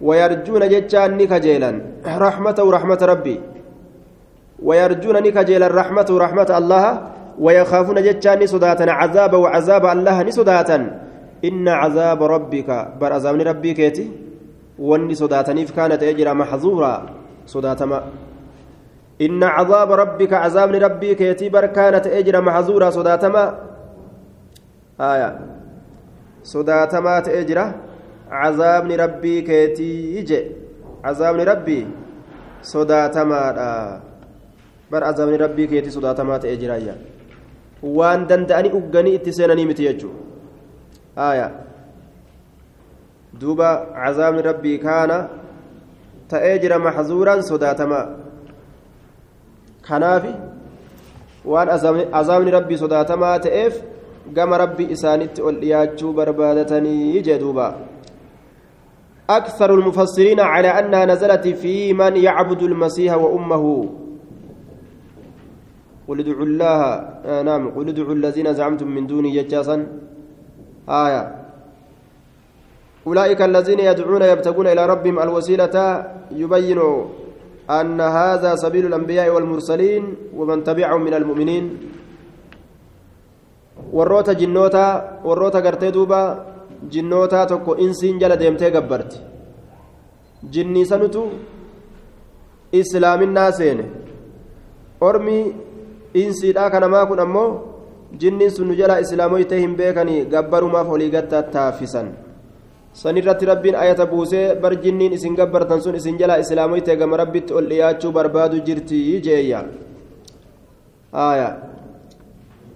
ويرجون 0.00 0.68
جتان 0.68 1.16
نكجيلا 1.16 1.80
رحمة 2.06 2.58
ورحمة 2.60 3.00
ربي 3.02 3.40
ويرجون 4.62 5.16
نكجيلا 5.22 5.68
رحمة 5.68 6.06
ورحمة 6.10 6.50
الله 6.58 6.86
ويخافون 7.40 8.02
جتان 8.02 8.46
صداتا 8.46 8.90
عذاب 8.90 9.32
وعذاب 9.34 9.86
الله 9.86 10.22
نصداتا 10.22 10.78
إن 11.44 11.68
عذاب 11.68 12.22
ربك 12.22 12.68
بر 13.00 13.12
عذاب 13.12 13.34
ربي 13.40 13.74
كيتي 13.74 14.10
وأني 14.78 15.14
صداتنيف 15.14 15.70
كانت 15.76 16.02
أجرى 16.02 16.32
محظورا 16.34 16.94
صداتما 17.46 17.98
إن 19.20 19.42
عذاب 19.42 19.90
ربك 19.92 20.32
عذاب 20.32 20.70
ربي 20.74 21.14
كيتي 21.14 21.48
بر 21.48 21.66
كانت 21.66 22.06
أجرى 22.06 22.40
محظورا 22.40 22.90
صداتما 22.90 23.44
آية. 25.00 25.30
صداتما 26.44 27.20
تأجرى 27.20 27.66
عذاب 28.30 28.90
ربي 28.90 29.42
كيتي 29.42 30.16
يجي 30.16 30.40
عذاب 31.04 31.36
ربي 31.36 31.86
صداتما 32.62 33.40
bar 34.90 35.02
azaabni 35.10 35.36
rabbii 35.36 35.66
keetii 35.68 35.90
sodaatamaa 35.90 36.38
ta'ee 36.42 36.56
jiraayya 36.62 36.94
waan 37.98 38.26
danda'anii 38.30 38.72
ugganii 38.78 39.14
itti 39.18 39.32
seenanii 39.38 39.66
duuba 43.40 43.94
azaabni 44.08 44.42
rabbii 44.42 44.78
kaana 44.78 45.28
ta'ee 46.28 46.58
jira 46.58 46.78
maxzuuraan 46.78 47.42
sodaatamaa 47.42 48.06
kanaafi 49.88 50.34
waan 51.44 51.68
azaabni 52.20 52.50
rabbii 52.50 52.78
sodaatamaa 52.78 53.38
ta'eef 53.38 53.82
gama 54.32 54.58
rabbii 54.58 54.90
isaanitti 54.96 55.42
ol 55.42 55.58
dhiyaachuu 55.64 56.12
barbaadatanii 56.12 57.22
jee 57.22 57.38
أكثر 59.30 59.74
المفسرين 59.74 60.40
على 60.40 60.68
أنها 60.68 61.04
نزلت 61.04 61.48
في 61.48 61.92
من 61.92 62.16
يعبد 62.16 62.62
المسيح 62.62 63.14
وأمه 63.14 63.88
قل 66.08 66.20
ادعوا 66.20 66.44
الله 66.44 66.80
آه 67.24 67.42
نعم 67.42 67.70
قل 67.70 67.88
ادعوا 67.88 68.14
الذين 68.14 68.54
زعمتم 68.54 68.88
من 68.88 69.06
دونه 69.06 69.28
يجاسا 69.28 69.86
آية 70.88 71.22
أولئك 73.06 73.42
الذين 73.42 73.80
يدعون 73.80 74.22
يبتغون 74.22 74.66
إلى 74.66 74.86
ربهم 74.86 75.18
الوسيلة 75.18 75.76
يبين 76.32 76.80
أن 77.70 78.00
هذا 78.00 78.56
سبيل 78.56 78.86
الأنبياء 78.86 79.28
والمرسلين 79.34 80.16
ومن 80.36 80.64
تبعهم 80.64 81.02
من 81.04 81.14
المؤمنين 81.14 81.64
warroota 83.92 84.34
jinnoota 84.34 84.82
warroota 85.24 85.60
gartee 85.60 85.92
duuba 85.92 86.46
jinnootaa 86.92 87.46
tokko 87.46 87.74
insiin 87.84 88.20
jala 88.22 88.38
deemtee 88.38 88.70
gabbarti 88.70 89.18
jinnii 90.54 90.86
sanutu 90.86 91.22
islaaminaa 92.72 93.50
seene 93.58 93.84
ormi 95.00 95.36
insiidhaa 96.22 96.70
kanamaa 96.70 97.06
kun 97.06 97.20
ammoo 97.26 97.50
jinniin 98.20 98.50
sun 98.50 98.68
nu 98.68 98.74
jala 98.80 99.00
islaamoytee 99.04 99.60
hin 99.60 99.74
beekanii 99.80 100.24
gabbarumaaf 100.34 100.88
olii 100.96 101.10
gattaa 101.16 101.42
taaffisan 101.56 102.08
sanirratti 103.02 103.46
rabbiin 103.52 103.76
ayata 103.84 104.06
buusee 104.06 104.46
bar 104.62 104.72
jinniin 104.86 105.12
isin 105.18 105.36
gabbartan 105.36 105.80
sun 105.86 105.94
isin 106.00 106.18
jala 106.18 106.38
islaamoytee 106.46 106.96
gama 106.96 107.16
rabbitti 107.22 107.54
ol 107.60 107.70
dhiyaachuu 107.74 108.12
barbaadu 108.18 108.64
jirti 108.70 109.04
jeeyya 109.28 109.64
aayaa 111.28 111.54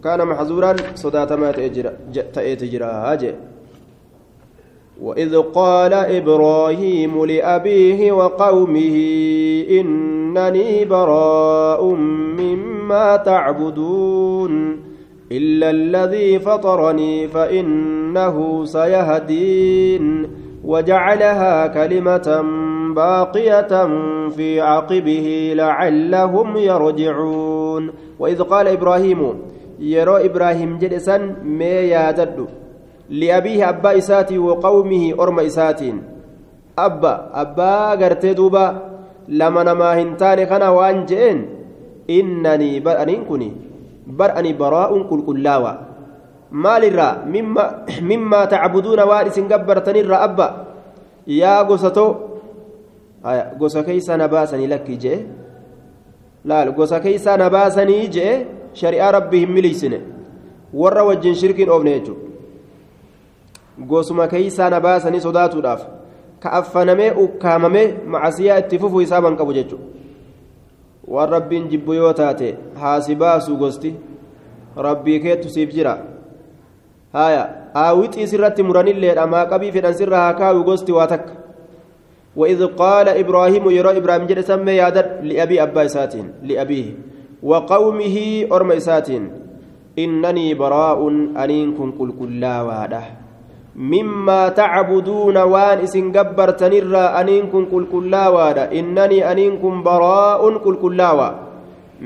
كان 0.05 0.23
محظورا 0.31 0.77
صداتما 0.95 1.51
تأتي 2.35 2.67
جرا 2.67 3.19
وإذ 5.03 5.39
قال 5.39 5.93
إبراهيم 5.95 7.25
لأبيه 7.25 8.13
وقومه 8.13 8.97
إنني 9.71 10.85
براء 10.85 11.85
مما 12.39 13.17
تعبدون 13.17 14.81
إلا 15.33 15.71
الذي 15.71 16.39
فطرني 16.39 17.29
فإنه 17.29 18.65
سيهدين 18.65 20.27
وجعلها 20.65 21.67
كلمة 21.67 22.45
باقية 22.97 23.87
في 24.29 24.61
عقبه 24.61 25.53
لعلهم 25.57 26.57
يرجعون 26.57 27.91
وإذ 28.19 28.43
قال 28.43 28.69
إبراهيم 28.69 29.35
ibraahim 29.79 30.79
jedhe 30.83 30.99
san 30.99 31.39
mee 31.45 31.87
yaadadhu 31.89 32.49
liabiihi 33.11 33.63
abbaa 33.63 33.95
isaatii 33.95 34.39
waqawmihi 34.39 35.15
orma 35.15 35.43
isaatiin 35.47 36.03
abba 36.77 37.31
abbaa 37.33 37.97
gartee 37.97 38.35
duuba 38.35 38.83
lama 39.29 39.65
namaa 39.65 39.95
hin 39.95 40.17
taane 40.17 40.47
kana 40.47 40.73
waan 40.73 41.07
je'een 41.07 41.47
aniin 44.09 44.17
kun 44.17 44.17
bar 44.17 44.31
ani 44.37 44.55
baraa'un 44.55 45.05
qulqullaawa 45.09 45.73
maalirraa 46.51 47.25
mimmaa 48.01 48.47
tacbuduuna 48.47 49.07
waan 49.07 49.27
isin 49.27 49.49
gabbartanirraa 49.49 50.23
abba 50.23 50.67
yaa 51.27 51.65
gosatoo 51.65 52.11
gosa 53.59 53.83
keeysaa 53.83 54.17
na 54.17 54.29
baasanii 54.29 54.67
lakkii 54.67 54.97
je'e 54.97 55.27
laal 56.45 56.73
gosa 56.73 57.01
keeysaa 57.01 57.37
na 57.37 57.51
baasanii 57.51 58.09
je'e 58.09 58.47
shari'aa 58.73 59.11
rabbii 59.13 59.41
hin 59.41 59.53
miliysine 59.53 60.01
warra 60.75 61.05
wajjin 61.05 61.35
shirkiin 61.35 61.71
oofne 61.71 62.01
jechuudha 62.01 62.27
gosuma 63.87 64.29
keeysaa 64.29 64.71
na 64.71 64.81
baasanii 64.81 65.21
sodaatuudhaaf 65.21 65.87
ka 66.41 66.53
affanamee 66.53 67.11
ukkaamamee 67.11 67.95
macasiyaa 68.07 68.59
itti 68.59 68.79
fufuu 68.79 69.01
isaaban 69.01 69.37
qabu 69.37 69.53
jechuudha 69.53 69.85
waan 71.11 71.31
rabbiin 71.37 71.69
jibbu 71.73 71.95
yoo 72.01 72.13
taate 72.13 72.57
haasi 72.81 73.15
baasuu 73.25 73.57
gosti 73.57 73.95
rabbii 74.77 75.19
keettu 75.25 75.51
siif 75.57 75.75
jira 75.75 75.99
haya 77.13 77.43
aawixii 77.83 78.27
sirratti 78.33 78.63
muranilleedha 78.71 79.27
maaqabii 79.35 79.73
fedhan 79.77 79.95
sirra 80.01 80.25
haa 80.25 80.39
kaawu 80.41 80.65
gosti 80.71 80.93
waa 81.01 81.11
takka 81.15 81.35
وإذ 82.39 82.79
قال 82.79 83.09
إبراهيم 83.09 83.71
يرى 83.71 83.99
إبراهيم 83.99 84.27
جل 84.31 84.45
سمي 84.45 84.73
يادر 84.73 85.07
لأبي 85.27 85.63
أبا 85.63 85.85
إساتين 85.85 86.27
لأبيه 86.47 86.89
وقومه 87.43 88.17
أرم 88.53 88.71
إساتين 88.73 89.23
إنني 89.99 90.55
براء 90.55 91.01
أنين 91.35 91.75
كن 91.75 91.91
كل 91.99 92.11
كلا 92.19 92.63
واده 92.63 93.03
أنين 97.21 97.43
كن 97.53 97.65
كل 97.73 97.85
كلا 97.93 98.25
واده 98.29 98.65
إنني 98.79 99.19
أنين 99.33 99.53
كن 99.63 99.83
براء 99.87 100.43
كل 100.65 100.77
كلا 100.83 101.11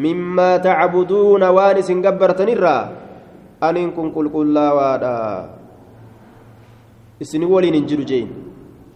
مما 0.04 0.50
تعبدون 0.56 1.42
وان 1.56 1.76
إسن 1.80 1.98
قبر 2.06 2.30
تنرى 2.38 2.78
أنين 3.68 3.90
كن 3.96 4.08
كل 4.12 4.26
كلا 4.28 4.66
واده 4.72 5.14
إسن 7.22 7.42
ولين 7.44 7.74
انجلو 7.80 8.04
جين 8.04 8.28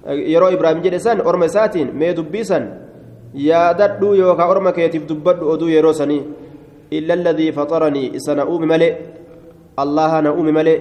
yeroo 0.07 0.51
ibraahim 0.55 0.83
jedhe 0.87 0.99
san 1.03 1.19
orma 1.21 1.47
isaatiin 1.51 1.89
mee 2.01 2.15
dubbiisan 2.15 2.65
yaadadhu 3.35 4.15
yookaan 4.15 4.51
orma 4.55 4.71
keetiif 4.77 5.03
dubbadhu 5.09 5.51
oduu 5.55 5.71
yeroo 5.77 5.93
sanii 6.01 6.23
illa 6.99 7.15
alladhii 7.19 7.53
faxaranii 7.57 8.11
isa 8.19 8.35
na 8.39 8.47
uume 8.47 8.67
malee 8.73 8.93
allaha 9.85 10.23
na 10.27 10.31
uume 10.33 10.53
malee 10.59 10.79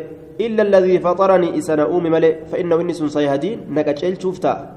na 1.81 1.87
uume 1.93 2.09
malee 2.15 2.33
fa'inna 2.51 2.81
inni 2.81 2.93
sun 2.99 3.09
sayhadiin 3.17 3.59
na 3.75 3.83
qaceelchuuf 3.83 4.39
ta'a 4.39 4.67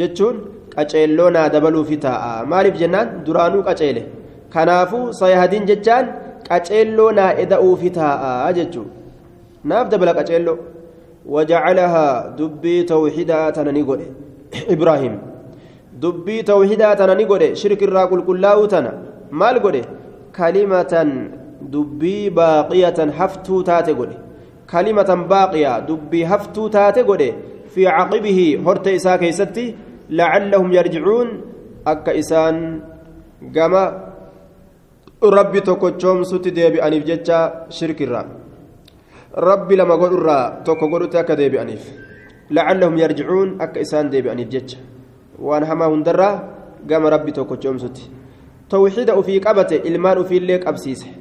jechuun 0.00 0.36
qaceelloo 0.76 1.30
naa 1.38 1.48
dabaluufi 1.56 1.98
ta'a 2.06 2.30
maaliif 2.52 2.78
jennaan 2.82 3.24
duraanuu 3.26 3.62
qaceele 3.68 4.02
kanaafuu 4.54 5.04
sayhadiin 5.22 5.66
jechaan 5.72 6.14
qaceelloo 6.48 7.10
naa 7.18 7.34
eda'uufi 7.44 7.90
ta'a 8.00 8.52
jechuun 8.60 8.88
naaf 9.64 9.86
dabala 9.92 10.14
qaceelloo. 10.20 10.58
وجعلها 11.28 12.26
دبي 12.38 12.82
توحيدا 12.82 13.50
تنني 13.50 13.82
غدي 13.82 14.06
إبراهيم 14.74 15.14
دبي 16.02 16.42
توحيدا 16.42 16.94
تنني 16.94 17.54
شرك 17.54 17.82
الراقل 17.82 18.20
كلاو 18.28 18.64
تنا 18.72 18.92
مال 19.40 19.56
غدي 19.64 19.82
كلمة 20.36 20.94
دبي 21.74 22.30
باقية 22.30 22.98
حفتو 23.18 23.60
تاتي 23.68 23.92
غدي 24.00 24.16
كلمة 24.70 25.10
باقية 25.30 25.78
دبي 25.88 26.26
حفتو 26.26 26.68
تاتي 26.68 27.02
غدي 27.08 27.30
في 27.72 27.86
عقبه 27.86 28.38
هرت 28.66 28.86
إسا 28.88 29.16
كيستي 29.16 29.74
لعلهم 30.10 30.68
يرجعون 30.72 31.28
أكا 31.86 32.18
إسان 32.18 32.56
قما 33.56 33.84
ربي 35.22 35.60
تكوتشوم 35.60 36.18
ستي 36.30 36.50
ديبي 36.50 36.78
أنيف 36.86 37.04
جتشا 37.04 37.38
شرك 37.70 38.02
الراقل 38.02 38.46
rabbi 39.36 39.76
lama 39.76 39.96
godhurraa 40.00 40.64
tokko 40.64 40.88
godhutti 40.88 41.18
akka 41.18 41.36
deebi'aniif 41.36 41.84
lacallahum 42.50 42.96
yarjicuun 42.96 43.60
akka 43.60 43.80
isaan 43.84 44.08
deebi'aniif 44.08 44.48
jecha 44.48 44.78
waan 45.38 45.64
hamaa 45.64 45.92
hundarraa 45.92 46.40
gama 46.88 47.10
rabbi 47.10 47.32
tokko 47.32 47.60
coomsutti 47.60 48.08
tawxiida 48.68 49.12
ufii 49.20 49.40
qabate 49.40 49.76
ilmaan 49.84 50.18
ufiillee 50.24 50.58
qabsiise 50.58 51.04
nabi 51.04 51.04
ibraahim 51.04 51.15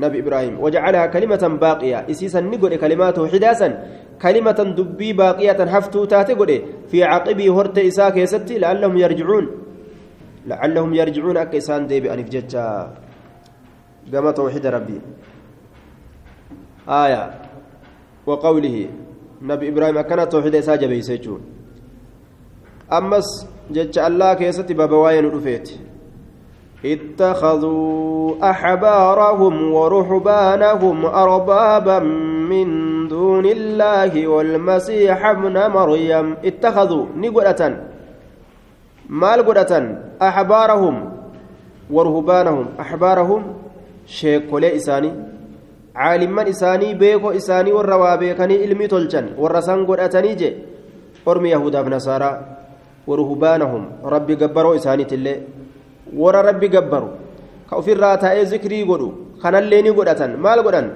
wajacalahaa 0.00 1.08
kalimatan 1.14 1.58
baaqiya 1.58 2.04
isiisan 2.08 2.50
ni 2.50 2.58
godhe 2.58 2.78
kalimaa 2.78 3.12
tawxiidaasan 3.12 3.72
kalimatan 4.18 4.74
dubbii 4.78 5.12
baaqiyatan 5.12 5.68
haftuu 5.68 6.06
taate 6.06 6.34
godhe 6.34 6.58
fi 6.90 7.00
caqibii 7.00 7.48
horte 7.48 7.82
isaa 7.86 8.10
keessatti 8.10 8.58
lacallahum 8.58 8.96
yarjicuun 9.04 9.46
lacallahum 10.46 10.94
yarjicuun 10.94 11.36
akka 11.36 11.56
isaan 11.62 11.88
deebi'aniif 11.90 12.28
jecha 12.30 12.64
gama 14.12 14.32
tawxiida 14.32 14.70
rabbii 14.70 15.02
آية 16.88 17.22
وقوله 18.26 18.88
نبي 19.42 19.68
إبراهيم 19.68 19.98
أكن 19.98 20.28
توحيد 20.28 20.54
إساء 20.54 20.76
جبيسيجون 20.76 21.40
أمس 22.92 23.28
جج 23.70 23.98
الله 23.98 24.34
كيستي 24.34 24.74
بابواين 24.74 25.24
رفيت 25.28 25.68
اتخذوا 26.84 28.50
أحبارهم 28.50 29.54
ورهبانهم 29.72 31.06
أربابا 31.06 31.98
من 32.50 32.68
دون 33.08 33.46
الله 33.46 34.12
والمسيح 34.28 35.26
ابن 35.26 35.56
مريم. 35.70 36.26
اتخذوا. 36.44 37.04
نقلة 37.16 37.60
مال 39.10 39.38
قلة 39.42 39.72
أحبارهم 40.22 40.94
ورهبانهم. 41.90 42.66
أحبارهم 42.80 43.42
شيكولي 44.06 44.76
إساني 44.76 45.10
عالما 45.96 46.48
إساني 46.48 46.94
بيكو 46.94 47.30
إساني 47.30 47.72
والروا 47.72 48.14
بيكني 48.16 48.64
إلمي 48.64 48.86
تلجن 48.86 49.26
والرسان 49.38 49.86
قد 49.86 49.98
أتني 49.98 50.34
جي. 50.34 50.50
أرمي 51.28 51.50
يهودا 51.50 51.82
بنصارى 51.82 52.30
ورهبانهم. 53.06 53.82
ربي 54.04 54.34
قبروا 54.34 54.76
إساني 54.76 55.04
تلي. 55.04 55.57
ربي 56.16 56.68
قبروا 56.74 57.12
كأفر 57.70 57.96
راتاء 58.04 58.36
ذكري 58.52 58.80
قدوا 58.90 59.12
خناليني 59.42 59.90
قد 59.98 60.08
أتن 60.12 60.30
مال 60.44 60.58
قد 60.66 60.74
أن 60.80 60.86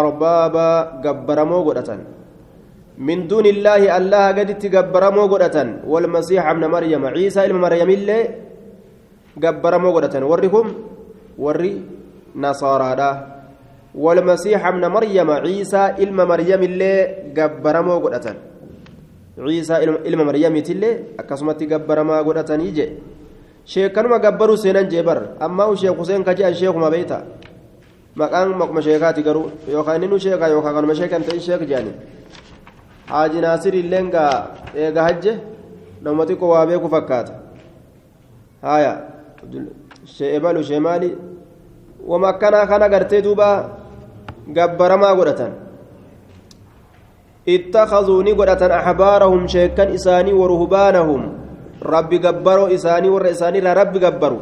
أربابا 0.00 0.68
قبرمو 1.04 1.58
قد 1.68 1.76
أتن 1.82 2.00
من 3.06 3.18
دون 3.30 3.46
الله 3.54 3.82
الله 3.98 4.24
قد 4.38 4.50
تقبرمو 4.62 5.24
قد 5.32 5.42
أتن 5.48 5.68
والمسيح 5.92 6.42
ابن 6.52 6.64
مريم 6.74 7.02
عيسى 7.14 7.40
ابن 7.48 7.56
مريم 7.64 7.90
اللي 7.98 8.20
قبرمو 9.42 9.88
قد 9.96 10.04
أتن 10.08 10.22
ورهم 10.30 10.66
وري 11.44 11.72
نصارى 12.44 13.10
والمسيح 14.04 14.60
ابن 14.72 14.84
مريم 14.96 15.28
عيسى 15.44 15.82
ابن 16.04 16.18
مريم 16.30 16.60
اللي 16.70 16.92
قبرمو 17.38 17.96
قد 18.04 18.14
أتن 18.20 18.36
ciisaa 19.36 19.80
ilma 20.04 20.24
maryamiitillee 20.24 21.18
akkasumatti 21.18 21.66
gabbaramaa 21.66 22.22
godhatanii 22.22 22.72
je 22.72 22.86
sheekanuma 23.64 24.18
gabbaruu 24.18 24.56
seenan 24.56 24.88
jee 24.92 25.02
bar 25.02 25.18
ammaa 25.40 25.76
sheek 25.76 25.96
huseen 25.98 26.24
ka 26.24 26.34
je'an 26.34 26.54
sheekuma 26.54 26.90
beeyta 26.90 27.22
maqaan 28.16 28.54
maquma 28.60 28.82
sheekaati 28.82 29.22
garuu 29.22 29.50
yookaan 29.68 29.96
inni 30.02 30.08
nu 30.12 30.18
sheekaa 30.18 30.48
yookaan 30.48 30.74
kanuma 30.74 30.94
sheekan 30.94 31.22
ta'in 31.24 31.40
sheek 31.40 31.62
je'ani 31.68 31.92
haaji 33.10 33.40
naasir 33.40 33.74
illeen 33.74 34.10
gaa 34.10 34.54
eega 34.74 35.02
hajje 35.02 35.32
nama 36.02 36.26
xiqqoo 36.28 36.50
waa 36.54 36.66
beeku 36.66 36.88
fakkaata 36.88 37.32
haya 38.62 38.92
shee 40.04 40.34
ebalu 40.36 40.62
shee 40.68 40.80
maali 40.86 41.10
wama 42.06 42.28
akkanaa 42.28 42.66
kana 42.66 42.88
gartee 42.88 43.22
duuba 43.22 43.48
gabbaramaa 44.56 45.14
godhatan 45.20 45.52
اتخذوا 47.48 48.22
نقدة 48.22 48.62
أحبارهم 48.80 49.46
شيكا 49.46 49.94
إساني 49.94 50.32
ورهبانهم 50.32 51.43
rabbi 51.82 52.18
gabbaro 52.18 52.68
isaanii 52.76 53.10
warra 53.16 53.30
isaaniirraa 53.36 53.74
rabbi 53.74 53.98
gabbaru 53.98 54.38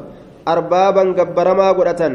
arbaaban 0.47 1.15
gabbaramaa 1.15 1.73
godhatan 1.75 2.15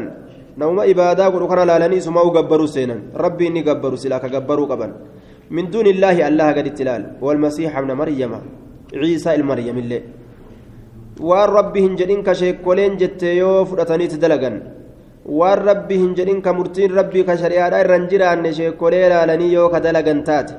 namuma 0.56 0.86
ibaadaa 0.92 1.30
godhu 1.30 1.48
kana 1.48 1.64
laalanii 1.70 2.00
sumaa'u 2.02 2.30
gabbaruu 2.34 2.66
seenan. 2.66 3.00
Rabbi 3.14 3.46
inni 3.46 3.62
gabbaru 3.62 3.96
silaa 3.96 4.20
ka 4.20 4.28
gabbaruu 4.28 4.68
qaban. 4.68 4.92
Min 5.50 5.70
duuni 5.72 5.90
illaahi 5.94 6.22
allaha 6.22 6.54
gaditti 6.58 6.82
ilaal. 6.82 7.04
Walmasiixa 7.22 7.80
ibna 7.80 7.94
maryama. 7.94 8.40
Ciisaa 8.92 9.34
ilma 9.38 9.54
maryamillee 9.54 10.02
waan 11.20 11.50
rabbi 11.50 11.82
hin 11.82 11.96
jedhin 11.98 12.22
ka 12.22 12.34
sheekoleen 12.34 12.98
jettee 12.98 13.36
yoo 13.36 13.64
fudhataniiti 13.66 14.18
dalagan. 14.22 14.62
Waan 15.26 15.58
rabbi 15.68 15.98
hin 15.98 16.14
jedhin 16.14 16.40
ka 16.42 16.52
murtiin 16.52 16.94
rabbii 16.94 17.24
ka 17.24 17.36
shari'aadhaa 17.36 17.80
irra 17.84 17.98
hin 17.98 18.08
jiraanne 18.12 18.52
sheekolee 18.58 19.08
laalanii 19.12 19.52
yoo 19.52 19.68
ka 19.68 19.80
dalagan 19.80 20.22
taate. 20.24 20.54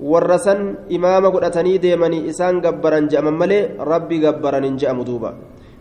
Warra 0.00 0.38
san 0.38 0.76
imaama 0.88 1.30
godhatanii 1.30 1.78
deemanii 1.84 2.26
isaan 2.32 2.60
gabbaran 2.60 3.08
je'aman 3.12 3.34
malee 3.42 3.62
rabbi 3.92 4.18
gabbaran 4.24 4.64
hin 4.68 4.76
je'amu 4.82 5.04
duuba 5.04 5.32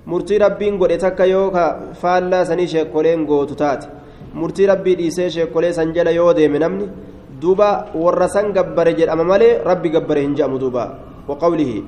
murtii 0.05 0.37
rabbiin 0.45 0.77
godhe 0.77 0.97
takka 0.97 1.25
yoo 1.25 1.49
ka 1.51 1.65
faallaa 2.01 2.45
sanii 2.45 2.67
sheekkoleen 2.75 3.25
gootu 3.25 3.55
taate 3.63 3.87
murtii 4.33 4.65
rabbii 4.71 4.95
dhiisee 5.01 5.29
sheekkolee 5.35 5.73
san 5.73 5.93
jala 5.93 6.11
yoo 6.19 6.31
deeme 6.39 6.59
namni 6.59 6.89
duuba 7.41 7.69
warra 8.05 8.27
san 8.37 8.53
gabbare 8.53 8.93
jedhama 9.01 9.23
malee 9.33 9.53
rabbi 9.69 9.89
gabbare 9.97 10.21
hin 10.27 10.35
je'amu 10.39 10.59
duuba 10.65 10.89
waqawlihi 11.27 11.83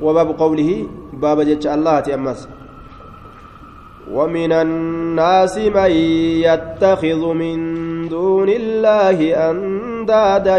وباب 0.00 0.28
قوله 0.40 0.70
باب 1.12 1.40
جتش 1.40 1.66
الله 1.66 2.14
أمس 2.14 2.48
ومن 4.12 4.52
الناس 4.52 5.58
من 5.58 5.90
يتخذ 6.46 7.22
من 7.32 7.56
دون 8.08 8.48
الله 8.48 9.18
أندادا 10.06 10.58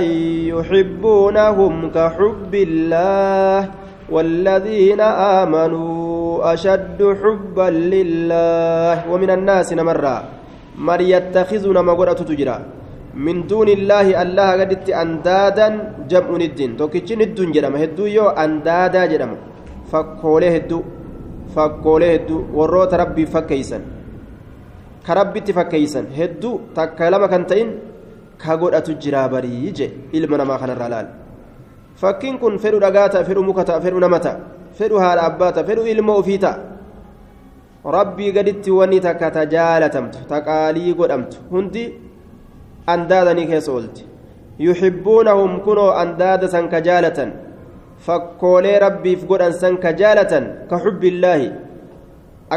يحبونهم 0.51 1.73
كحب 1.95 2.53
الله 2.67 3.59
والذين 4.11 5.01
آمنوا 5.39 6.51
أشد 6.53 6.99
حبا 6.99 7.67
لله 7.71 8.93
ومن 9.07 9.29
الناس 9.37 9.71
نمرا. 9.71 10.17
من 10.75 10.99
يتخذ 10.99 11.63
نمغرة 11.63 12.21
تجرى 12.27 12.57
من 13.15 13.47
دون 13.47 13.69
الله 13.71 14.07
الله 14.19 14.49
قدت 14.67 14.91
أندادا 14.91 15.67
جمع 16.11 16.29
ندين 16.43 16.75
توكيتش 16.75 17.15
ندون 17.15 17.55
جرم. 17.55 17.75
هدو 17.79 18.03
يو 18.03 18.27
أندادا 18.35 19.01
جرم. 19.11 19.31
فكولي 19.91 20.47
هدو. 20.55 20.79
فكولي 21.55 22.07
هدو. 22.15 22.37
وروت 22.51 22.91
ربي 22.99 23.23
فكيسن. 23.31 23.83
كربي 25.07 25.39
فكيسن 25.55 26.05
هدو 26.19 26.51
تكلم 28.39 28.59
كنتين 28.59 28.83
كغودة 28.83 28.87
جرابري 29.03 29.71
جي 29.77 29.87
إلما 30.13 30.37
نما 30.37 30.57
خنا 30.57 30.73
الرلال 30.73 31.07
fakkiin 32.01 32.37
kun 32.37 32.59
fedhu 32.61 32.79
dhagaa 32.79 33.09
ta'a 33.09 33.25
fedhu 33.25 33.41
muka 33.49 33.63
ta'a 33.65 33.81
fedhu 33.81 33.99
nama 33.99 34.19
ta'a 34.25 34.37
fedhu 34.79 34.99
haadha 35.03 35.21
abbaa 35.29 35.51
ta'a 35.55 35.67
fedhu 35.69 35.85
ilma 35.93 36.13
ofii 36.21 36.39
ta'a 36.43 36.57
rabbii 37.97 38.31
gaditti 38.37 38.71
wanni 38.79 38.99
takka 39.07 39.31
ta 39.37 39.45
jaalatamtu 39.55 40.19
ta 40.29 40.37
qaalii 40.49 40.93
godhamtu 40.99 41.37
hundi 41.53 41.83
andaadanii 42.93 43.47
keessa 43.51 43.71
oolti 43.75 44.05
yuxibbuunahum 44.67 45.51
kunoo 45.65 45.91
andaada 46.03 46.47
san 46.53 46.69
ka 46.73 46.81
jaalatan 46.87 47.31
fakkoolee 48.05 48.77
rabbiif 48.85 49.25
godhan 49.31 49.53
san 49.61 49.77
ka 49.83 49.91
jaalatan 50.01 50.45
ka 50.69 50.77
xubbillaahi 50.83 51.49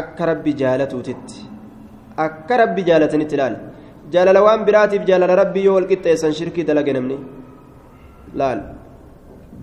akka 0.01 0.29
rabbi 0.31 0.53
jaalatuutitti 0.61 1.37
akka 2.27 2.57
rabbi 2.63 2.87
jaalatanitti 2.89 3.35
ilaal 3.37 3.55
jaalala 4.13 4.43
waan 4.47 4.65
biraatiif 4.67 5.03
jaalala 5.09 5.39
rabbii 5.41 5.65
yoo 5.67 5.75
walqixxeessan 5.77 6.33
shirkii 6.39 6.67
dalage 6.69 6.91
namni 6.97 7.17
laal 8.41 8.59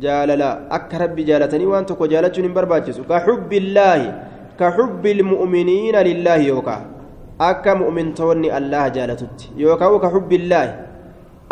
jaalala 0.04 0.48
akka 0.78 1.02
rabbi 1.04 1.28
jaalatanii 1.30 1.70
waan 1.72 1.88
tokko 1.90 2.10
jaalachuun 2.12 2.46
hin 2.48 2.56
barbaachisu 2.58 3.06
ka 3.10 3.22
xubbillaahi 3.26 4.08
ka 4.60 4.72
xubbi 4.78 5.10
ilmu'miniina 5.16 6.04
lillaahi 6.08 6.50
yookaa 6.52 6.82
akka 7.50 7.78
mu'mintoonni 7.82 8.54
allah 8.58 8.84
jaalatutti 8.96 9.50
yookaan 9.64 9.98
ka 10.04 10.12
xubbillaahi 10.14 10.72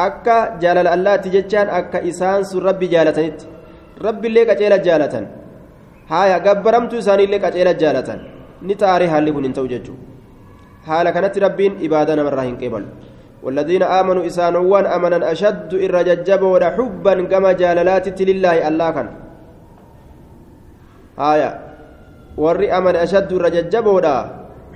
akka 0.08 0.36
jaalala 0.62 0.90
allaatti 0.96 1.34
jechaan 1.36 1.68
akka 1.80 2.04
isaan 2.10 2.44
sun 2.50 2.66
rabbi 2.68 2.92
jaalatanitti 2.94 3.44
rabbiillee 4.06 4.46
qaceela 4.50 4.78
jaalatan 4.88 5.24
haaya 6.12 6.42
gabbaramtuu 6.46 6.98
isaaniillee 7.04 7.44
qaceela 7.46 7.72
jaalatan 7.82 8.20
ni 8.66 8.74
taaree 8.82 9.10
haalli 9.14 9.32
kun 9.36 9.44
hin 9.48 9.56
ta'u 9.58 9.68
jechuudha 9.74 10.15
haala 10.86 11.12
kanatti 11.12 11.44
rabbiin 11.46 11.82
ibaadaa 11.88 12.18
namarraa 12.22 12.48
hin 12.50 12.56
qeebalu 12.62 12.88
والذين 13.46 13.82
آمنوا 13.82 14.26
إسانوان 14.26 14.86
أمنا 14.86 15.32
أشد 15.32 15.70
إن 15.74 15.90
رججبوا 15.98 16.58
حبا 16.76 17.14
كما 17.30 17.50
جاللات 17.52 18.06
لله 18.30 18.56
الله 18.68 18.88
كان. 18.90 19.08
آية. 21.32 21.50
أمن 22.78 22.94
أشد 23.04 23.30
رججبوا 23.46 24.00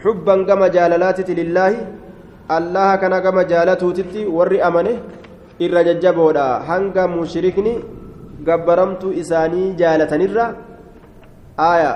حبا 0.03 0.35
كما 0.49 0.66
جاللات 0.77 1.18
لله 1.31 1.73
الله 2.57 2.90
كان 3.03 3.14
كما 3.18 3.42
جالته 3.42 3.88
تتي. 3.99 4.23
ور 4.37 4.53
أمنه 4.68 4.96
إن 5.62 5.70
رججبوا 5.79 6.40
هنگا 6.68 7.05
مشركني 7.07 7.75
قبرمت 8.46 9.03
إساني 9.20 9.62
جالة 9.81 10.12
نرى 10.23 10.46
آية. 11.59 11.92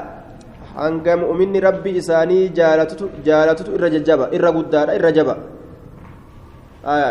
Hanga 0.76 1.16
mu'minni 1.16 1.60
rabbi 1.60 1.90
isaanii 2.00 2.50
jaalatutu 2.50 3.70
irra 3.76 3.88
jajjaba 3.94 4.28
irra 4.36 4.50
guddaadha 4.56 4.96
irra 4.98 5.10
jaba. 5.12 5.34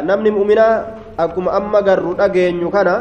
Namni 0.10 0.30
mu'minaa 0.32 0.73
akkuma 1.17 1.52
amma 1.60 1.82
garru 1.82 2.13
dhageenyu 2.19 2.69
kana 2.69 2.95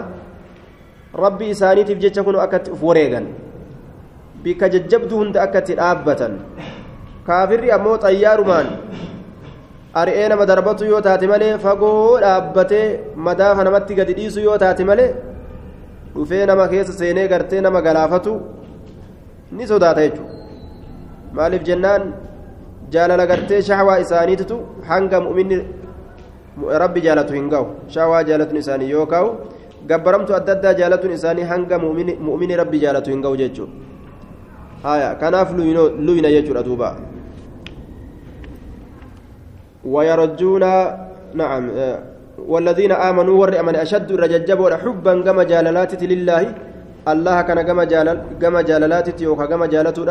rabbi 1.14 1.50
isaaniitiif 1.54 1.98
jecha 1.98 2.22
kun 2.24 2.36
akkatti 2.36 2.70
uf 2.70 2.82
wareegan. 2.82 3.26
Bikka 4.42 4.68
jajjabduu 4.74 5.18
hunda 5.18 5.42
akkatti 5.42 5.74
dhaabbatan. 5.76 6.32
Kaafirri 7.26 7.70
ammoo 7.70 7.98
xayyaarumaan 7.98 8.66
ari'ee 9.94 10.28
nama 10.28 10.46
darbatu 10.46 10.84
yoo 10.92 11.00
taate 11.06 11.26
malee 11.32 11.58
fagoo 11.64 12.18
dhaabbatee 12.24 12.86
madaafa 13.26 13.64
namatti 13.68 13.94
gadi 13.98 14.14
dhiisu 14.18 14.40
yoo 14.46 14.58
taate 14.62 14.84
malee 14.90 15.10
dhufee 16.14 16.46
nama 16.50 16.68
keessa 16.72 16.92
seenee 17.00 17.28
gartee 17.32 17.60
nama 17.66 17.82
galaafatu 17.86 18.32
ni 19.52 19.66
sodaata 19.72 20.00
jechuudha 20.06 20.41
maaliif 21.38 21.62
jennaan 21.68 22.02
jaalala 22.94 23.26
gartee 23.30 23.62
shahwaa 23.68 23.98
isaaniititu 24.04 24.56
hanga 24.90 25.20
mu'minni 25.26 25.58
rabbi 26.84 27.00
jaalatu 27.06 27.32
hin 27.38 27.46
ga'u 27.54 27.66
shahwaa 27.94 28.24
jaalatuun 28.30 28.60
isaanii 28.64 28.90
yoo 28.94 29.06
ka'u 29.14 29.30
gabbaramtu 29.92 30.36
adda 30.38 30.52
addaa 30.56 30.74
jaalatuun 30.80 31.14
isaanii 31.18 31.48
hanga 31.52 31.78
mu'mini 31.78 32.60
rabbi 32.62 32.82
jaalatu 32.84 33.10
hin 33.14 33.22
ga'u 33.24 33.40
jechuudha 33.44 33.72
haya 34.84 35.08
kanaaf 35.24 35.56
luyna 36.08 36.28
jechuudha 36.36 36.62
duuba 36.68 36.90
ويرجون 39.84 40.64
نعم 41.34 41.64
والذين 42.38 42.92
آمنوا 42.92 43.36
ور 43.40 43.60
أمن 43.60 43.76
أشد 43.84 44.10
الرججب 44.16 44.60
حبا 44.82 45.12
كما 45.26 45.42
جاللات 45.52 45.92
لله 46.12 46.42
الله 47.12 47.36
كان 47.48 47.58
كما 47.68 47.84
جالل 47.92 48.18
كما 48.42 48.60
جاللات 48.68 49.20
يوكا 49.26 49.44
كما 49.50 49.66
جالته 49.66 50.02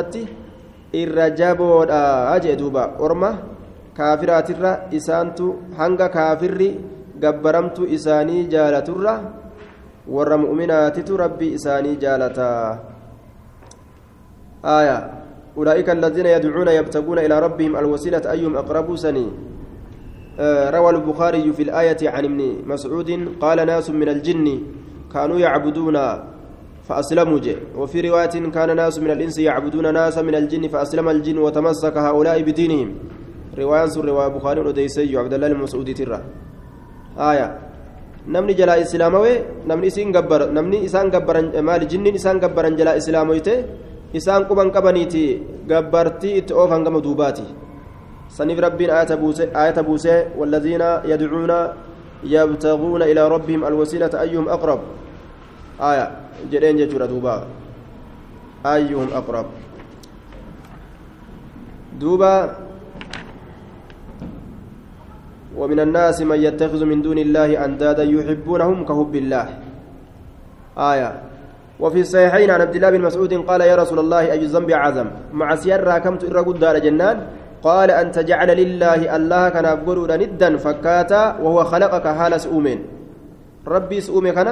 irra 0.94 1.30
jaboodha 1.30 2.40
jee 2.44 2.56
duuba 2.56 2.96
orma 3.00 3.32
kaafiraatirra 3.98 4.92
isaantu 4.92 5.56
hanga 5.78 6.10
kaafirri 6.10 6.80
gabbaramtu 7.20 7.88
isaanii 7.88 8.48
jaalaturra 8.54 9.14
warra 10.08 10.38
mu'minaatitu 10.38 11.18
rabbii 11.18 11.54
isaanii 11.60 11.96
jaalataa 11.96 12.92
آية 14.66 14.98
أولئك 15.58 15.90
الذين 15.90 16.26
يدعون 16.26 16.68
يبتغون 16.68 17.20
إلى 17.20 17.40
ربهم 17.40 17.76
الوسيلة 17.76 18.32
أيهم 18.32 18.58
أقرب 18.58 18.96
سني 18.96 19.28
آه 20.40 20.70
روى 20.70 20.90
البخاري 20.90 21.54
في 21.54 21.64
الآية 21.64 22.10
عن 22.10 22.26
ابن 22.26 22.42
مسعود 22.66 23.10
قال 23.42 23.66
ناس 23.66 23.90
من 23.90 24.10
الجن 24.10 24.62
كانوا 25.14 25.40
يعبدون 25.40 25.98
فأسلموا 26.88 27.40
جي 27.40 27.56
وفي 27.78 27.98
رواية 28.10 28.36
كان 28.56 28.76
ناس 28.76 29.00
من 29.00 29.12
الإنس 29.12 29.38
يعبدون 29.40 29.94
ناسا 29.94 30.22
من 30.22 30.36
الجن 30.36 30.68
فأسلم 30.68 31.10
الجن 31.10 31.38
وتمسك 31.38 31.98
هؤلاء 31.98 32.42
بدينهم 32.42 32.90
رواية 33.58 33.86
سر 33.86 34.06
رواية 34.06 34.28
بخاري 34.28 34.60
وديسي 34.60 35.18
عبد 35.18 35.34
الله 35.34 35.48
المسعود 35.48 35.90
ترى 35.94 36.20
آية 37.18 37.48
namni 38.28 38.54
jalaa 38.54 38.78
islaamawee 38.78 39.66
namni 39.66 39.88
isiin 39.90 40.12
gabbar 40.14 40.42
namni 40.54 40.86
isaan 40.88 41.10
gabbaran 41.10 41.48
maali 41.68 41.86
jinniin 41.92 42.16
isaan 42.20 42.38
gabbaran 42.44 42.78
jalaa 42.80 42.94
islaamoyte 43.02 43.54
isaan 44.14 44.46
quban 44.50 44.70
qabaniiti 44.76 45.24
gabbartii 45.72 46.36
itti 46.40 46.54
oofan 46.54 46.86
gama 46.86 47.02
duubaati 47.06 47.46
saniif 48.38 48.60
rabbiin 48.66 48.92
aayata 48.94 49.84
buusee 49.88 50.20
والذين 50.40 50.84
يدعون 51.12 51.52
يبتغون 52.24 53.02
إلى 53.02 53.28
ربهم 53.28 53.62
الوسيلة 53.66 54.14
أيهم 54.22 54.50
أقرب 54.50 54.80
آية 55.82 56.06
جرين 56.52 56.78
جتورة 56.78 57.06
دوبا. 57.10 57.36
أيهم 58.66 59.10
أقرب؟ 59.14 59.48
دوبا. 61.98 62.36
ومن 65.58 65.80
الناس 65.80 66.22
من 66.22 66.40
يتخذ 66.40 66.86
من 66.86 67.02
دون 67.02 67.18
الله 67.18 67.66
أندادا 67.66 68.04
يحبونهم 68.04 68.86
كحب 68.86 69.14
الله. 69.16 69.48
آية. 70.78 71.10
وفي 71.82 72.00
الصحيحين 72.06 72.50
عن 72.54 72.62
عبد 72.62 72.76
الله 72.76 72.90
بن 72.90 73.02
مسعود 73.02 73.34
قال 73.34 73.62
يا 73.62 73.76
رسول 73.76 74.00
الله 74.00 74.32
أي 74.32 74.42
الذنب 74.46 74.70
عظم 74.72 75.08
مع 75.34 75.56
سير 75.56 75.82
راكمت 75.82 76.30
إرى 76.30 76.40
قدار 76.40 76.78
جنان. 76.78 77.18
قال 77.62 77.92
أن 77.92 78.12
تجعل 78.12 78.50
لله 78.58 79.16
الله 79.16 79.50
كان 79.50 79.66
أقول 79.66 80.10
ندا 80.10 80.58
فكاتا 80.58 81.42
وهو 81.42 81.64
خلقك 81.64 82.06
حال 82.08 82.34
سؤمين. 82.42 82.80
ربي 83.68 84.02
سؤمي 84.02 84.32
كان؟ 84.32 84.50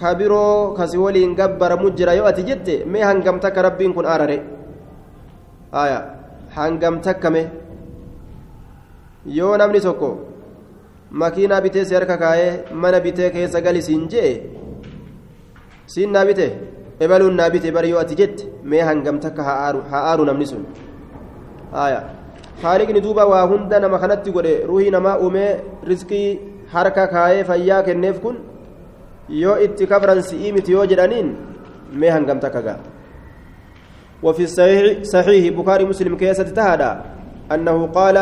kabiroo 0.00 0.74
kasi 0.78 0.96
waliin 1.04 1.34
gabbaramu 1.38 1.90
jira 1.98 2.14
yoo 2.18 2.26
ati 2.30 2.42
jette 2.48 2.74
mee 2.92 3.02
hangam 3.08 3.40
takka 3.44 3.62
rabbiin 3.66 3.94
kun 3.96 4.06
aarare. 4.06 4.38
Haya 5.72 5.98
hangam 6.56 7.00
takka 7.06 7.30
mee 7.30 7.46
yoo 9.38 9.56
namni 9.60 9.80
tokko 9.86 10.10
makiinaa 11.20 11.60
bitee 11.64 11.84
si 11.84 11.94
harka 11.94 12.16
kaayee 12.22 12.52
mana 12.82 13.00
bitee 13.06 13.30
keessa 13.34 13.60
gali 13.66 13.82
siin 13.88 14.04
jee 14.12 14.30
siin 15.92 16.12
naabite 16.16 16.46
ebaluun 17.04 17.34
naa 17.40 17.50
bite 17.54 17.68
bari 17.76 17.90
yoo 17.92 18.00
ati 18.04 18.14
jette 18.20 18.46
mee 18.70 18.82
hangam 18.88 19.18
takka 19.24 19.42
haa 19.48 19.72
aaru 20.10 20.24
namni 20.28 20.46
sun. 20.52 20.64
Haya 21.72 22.00
haaliqni 22.62 23.00
duuba 23.06 23.26
waa 23.32 23.46
hunda 23.50 23.80
nama 23.80 23.98
kanatti 24.02 24.30
godhe 24.36 24.54
ruhii 24.70 24.90
namaa 24.96 25.18
uumee 25.24 25.50
riskii 25.90 26.28
harka 26.74 27.04
kaayee 27.14 27.44
fayyaa 27.50 27.82
kenneef 27.88 28.20
kun 28.24 28.36
yoo 29.28 29.56
itti 29.66 29.86
kafran 29.86 30.22
si'ii 30.22 30.52
miti 30.52 30.72
yoo 30.72 30.86
jedhaniin 30.86 31.28
mee 31.92 32.10
hangam 32.10 32.40
takka 32.40 32.78
وفي 34.22 34.42
الصحيح 34.50 35.02
صحيح 35.02 35.54
بخاري 35.54 35.84
مسلم 35.86 36.16
كيسة 36.18 36.50
تهدى 36.50 36.90
أنه 37.54 37.86
قال 37.86 38.16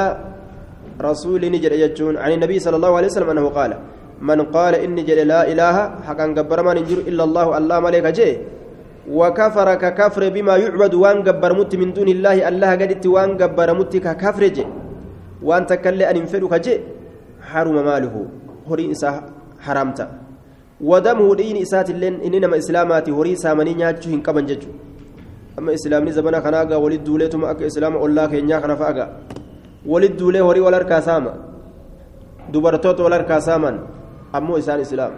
رسول 1.00 1.42
نجد 1.52 1.72
يجون 1.72 2.16
عن 2.16 2.30
النبي 2.36 2.58
صلى 2.58 2.76
الله 2.76 2.92
عليه 2.96 3.08
وسلم 3.08 3.30
أنه 3.30 3.46
قال 3.48 3.70
من 4.20 4.40
قال 4.52 4.74
إني 4.74 5.02
جل 5.08 5.20
لا 5.28 5.40
إله 5.52 5.76
حقا 6.06 6.26
قبر 6.36 6.58
ما 6.62 6.72
ننجر 6.76 6.98
إلا 7.10 7.24
الله 7.24 7.46
الله 7.58 7.76
ملك 7.80 8.06
جي 8.18 8.30
وكفر 9.18 9.68
ككفر 9.74 10.22
بما 10.36 10.54
يعبد 10.56 10.94
وان 10.94 11.16
قبر 11.28 11.50
مت 11.58 11.72
من 11.80 11.92
دون 11.96 12.08
الله 12.08 12.36
الله 12.48 12.70
قدت 12.80 13.04
وان 13.06 13.30
قبر 13.40 13.68
مت 13.78 13.94
ككفر 14.06 14.42
جي 14.56 14.64
وان 15.48 15.62
تكل 15.70 16.00
أن 16.10 16.16
ينفرك 16.20 16.54
جي 16.64 16.74
حرم 17.50 17.76
ماله 17.88 18.14
هري 18.68 18.84
إسا 18.92 19.10
حرمت 19.64 19.98
ودمه 20.80 21.34
دين 21.34 21.56
إسات 21.56 21.90
اللين 21.90 22.14
إنما 22.26 22.56
إسلاماتي 22.58 23.10
هري 23.10 23.36
سامني 23.36 23.74
نياتشو 23.74 24.10
هنقبن 24.10 24.46
ججو 24.46 24.70
أما 25.58 25.74
إسلامني 25.74 26.12
زبنا 26.12 26.40
خناقا 26.44 26.76
ولد 26.76 27.04
دولتهم 27.04 27.44
أك 27.44 27.62
إسلام 27.62 27.96
الله 27.96 28.26
كينيا 28.26 28.60
خنا 28.60 28.74
فأقا 28.76 29.06
ولد 29.86 30.16
دولي 30.16 30.40
saaman 33.40 33.76
ammoo 34.32 34.58
isaan 34.58 34.80
islaam 34.80 35.12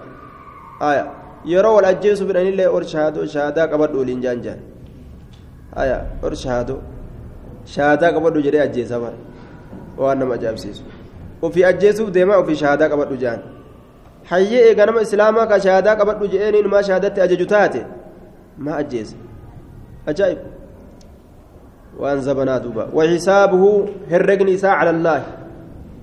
aya 0.81 1.05
yeroo 1.45 1.75
wal 1.77 1.85
ajjeesu 1.85 2.27
fidhanillee 2.29 2.69
or 2.77 2.85
shahaadoo 2.93 3.27
shahaadaa 3.35 3.67
qabadhu 3.73 3.99
waliin 4.03 4.21
jaan 4.25 4.43
jaan 4.47 4.61
aya 5.83 5.99
or 6.23 6.33
shahaadoo 6.43 6.81
shahaadaa 7.75 8.13
qabadhu 8.17 8.43
jedhee 8.47 8.63
ajjeesa 8.69 9.01
bara 9.01 9.19
waan 10.03 10.19
nama 10.19 10.35
ajaa'ibsiisu 10.39 10.83
ofii 11.43 11.65
ajjeesuuf 11.71 12.11
deemaa 12.17 12.39
ofii 12.45 12.59
shahaadaa 12.63 12.89
qabadhu 12.95 13.17
jaan 13.25 13.41
hayyee 14.31 14.63
eega 14.69 14.87
nama 14.87 15.01
islaamaa 15.07 15.47
ka 15.47 15.61
shahaadaa 15.61 15.97
qabadhu 16.01 16.29
jedheeniin 16.35 16.69
maa 16.75 16.83
shahaadatti 16.89 17.21
ajaju 17.27 17.47
taate 17.55 17.81
maa 18.67 18.77
ajjeesa 18.83 19.17
ajaa'ib 20.13 20.39
waan 22.03 22.21
zabanaa 22.29 22.61
duuba 22.65 22.89
wahisaabuhu 23.01 23.71
herregni 24.11 24.53
isaa 24.59 24.77
cala 24.81 24.91
allaahi 24.97 25.25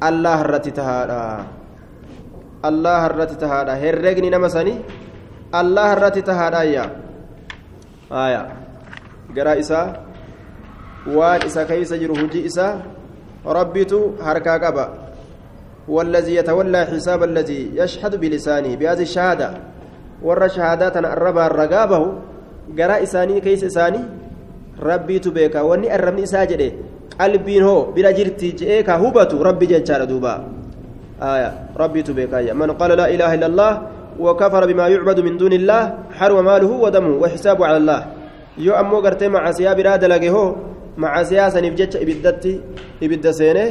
allah 0.10 0.38
irratti 0.46 0.72
tahaadha 0.80 1.22
allah 2.70 3.00
irratti 3.10 3.36
tahaadha 3.46 3.76
herregni 3.84 4.30
nama 4.36 4.50
sanii 4.58 4.78
allah 5.62 5.88
irratti 5.96 6.22
tahaadha 6.32 6.60
ayya 6.66 6.86
aya 8.26 8.42
garaa 9.38 9.56
isaa 9.64 9.88
waan 11.18 11.46
isa 11.48 11.66
keeysa 11.72 11.98
jiru 12.02 12.16
hujii 12.22 12.46
isaa 12.52 12.74
rabbitu 13.58 14.00
harkaa 14.28 14.60
qaba 14.60 15.05
والذي 15.88 16.36
يتولى 16.36 16.86
حساب 16.86 17.24
الذي 17.24 17.72
يشهد 17.76 18.14
بلسانه 18.20 18.76
بهذه 18.76 19.02
الشهادة 19.02 19.50
ور 20.24 20.48
شهادات 20.48 20.98
الربا 20.98 21.46
الرقابه 21.46 22.02
قراء 22.80 23.04
إساني 23.04 23.42
كيس 23.42 23.64
إساني 23.64 24.02
ربي 24.82 25.20
تبيكا 25.20 25.62
واني 25.62 25.96
الرمني 25.96 26.26
ساجده 26.26 26.72
hoo 27.64 27.94
bira 27.96 28.12
jirti 28.12 28.52
je'ee 28.60 28.84
ka 28.84 29.00
hubatu 29.00 29.40
rabbi 29.40 29.68
jechaadha 29.68 30.06
duuba 30.06 30.44
آية 31.22 31.80
ربي 31.80 32.02
تبيكايا 32.04 32.54
من 32.54 32.72
قال 32.72 32.92
لا 32.98 33.08
إله 33.08 33.34
إلا 33.34 33.48
الله 33.48 33.72
وكفر 34.20 34.64
بما 34.68 34.88
يعبد 34.88 35.20
من 35.20 35.38
دون 35.38 35.54
الله 35.54 35.94
حرم 36.12 36.46
ماله 36.46 36.72
ودمه 36.72 37.14
وحسابه 37.24 37.66
على 37.66 37.78
الله. 37.78 38.02
يو 38.58 38.74
أمو 38.76 39.00
قرتي 39.00 39.28
مع 39.28 39.52
سياب 39.52 39.80
راد 39.80 40.04
لقيه 40.04 40.56
مع 40.98 41.24
سياسة 41.24 41.60
نبجتش 41.60 41.96
إبدتي 42.04 42.54
إبد 43.04 43.26
سينه 43.32 43.68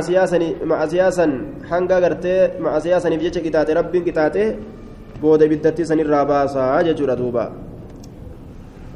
سياسة 0.00 0.54
مع 0.64 0.86
سياسة 0.86 1.24
حنقا 1.70 1.96
قرتي 2.04 2.36
مع 2.60 2.78
سياسة 2.78 3.10
نبجتش 3.10 3.38
كتاتي 3.38 3.72
ربي 3.72 4.00
كتاتي 4.00 4.56
بود 5.22 5.42
إبدتي 5.42 5.84
سن 5.84 6.00
الراباسة 6.00 6.82
ججورة 6.82 7.14
دوبا۔ 7.14 7.46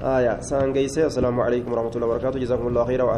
آية 0.03 0.40
سان 0.40 0.72
السلام 1.07 1.40
عليكم 1.40 1.72
ورحمة 1.72 1.90
الله 1.96 2.07
وبركاته 2.07 2.38
جزاكم 2.38 2.66
الله 2.66 2.85
خيرا 2.85 3.05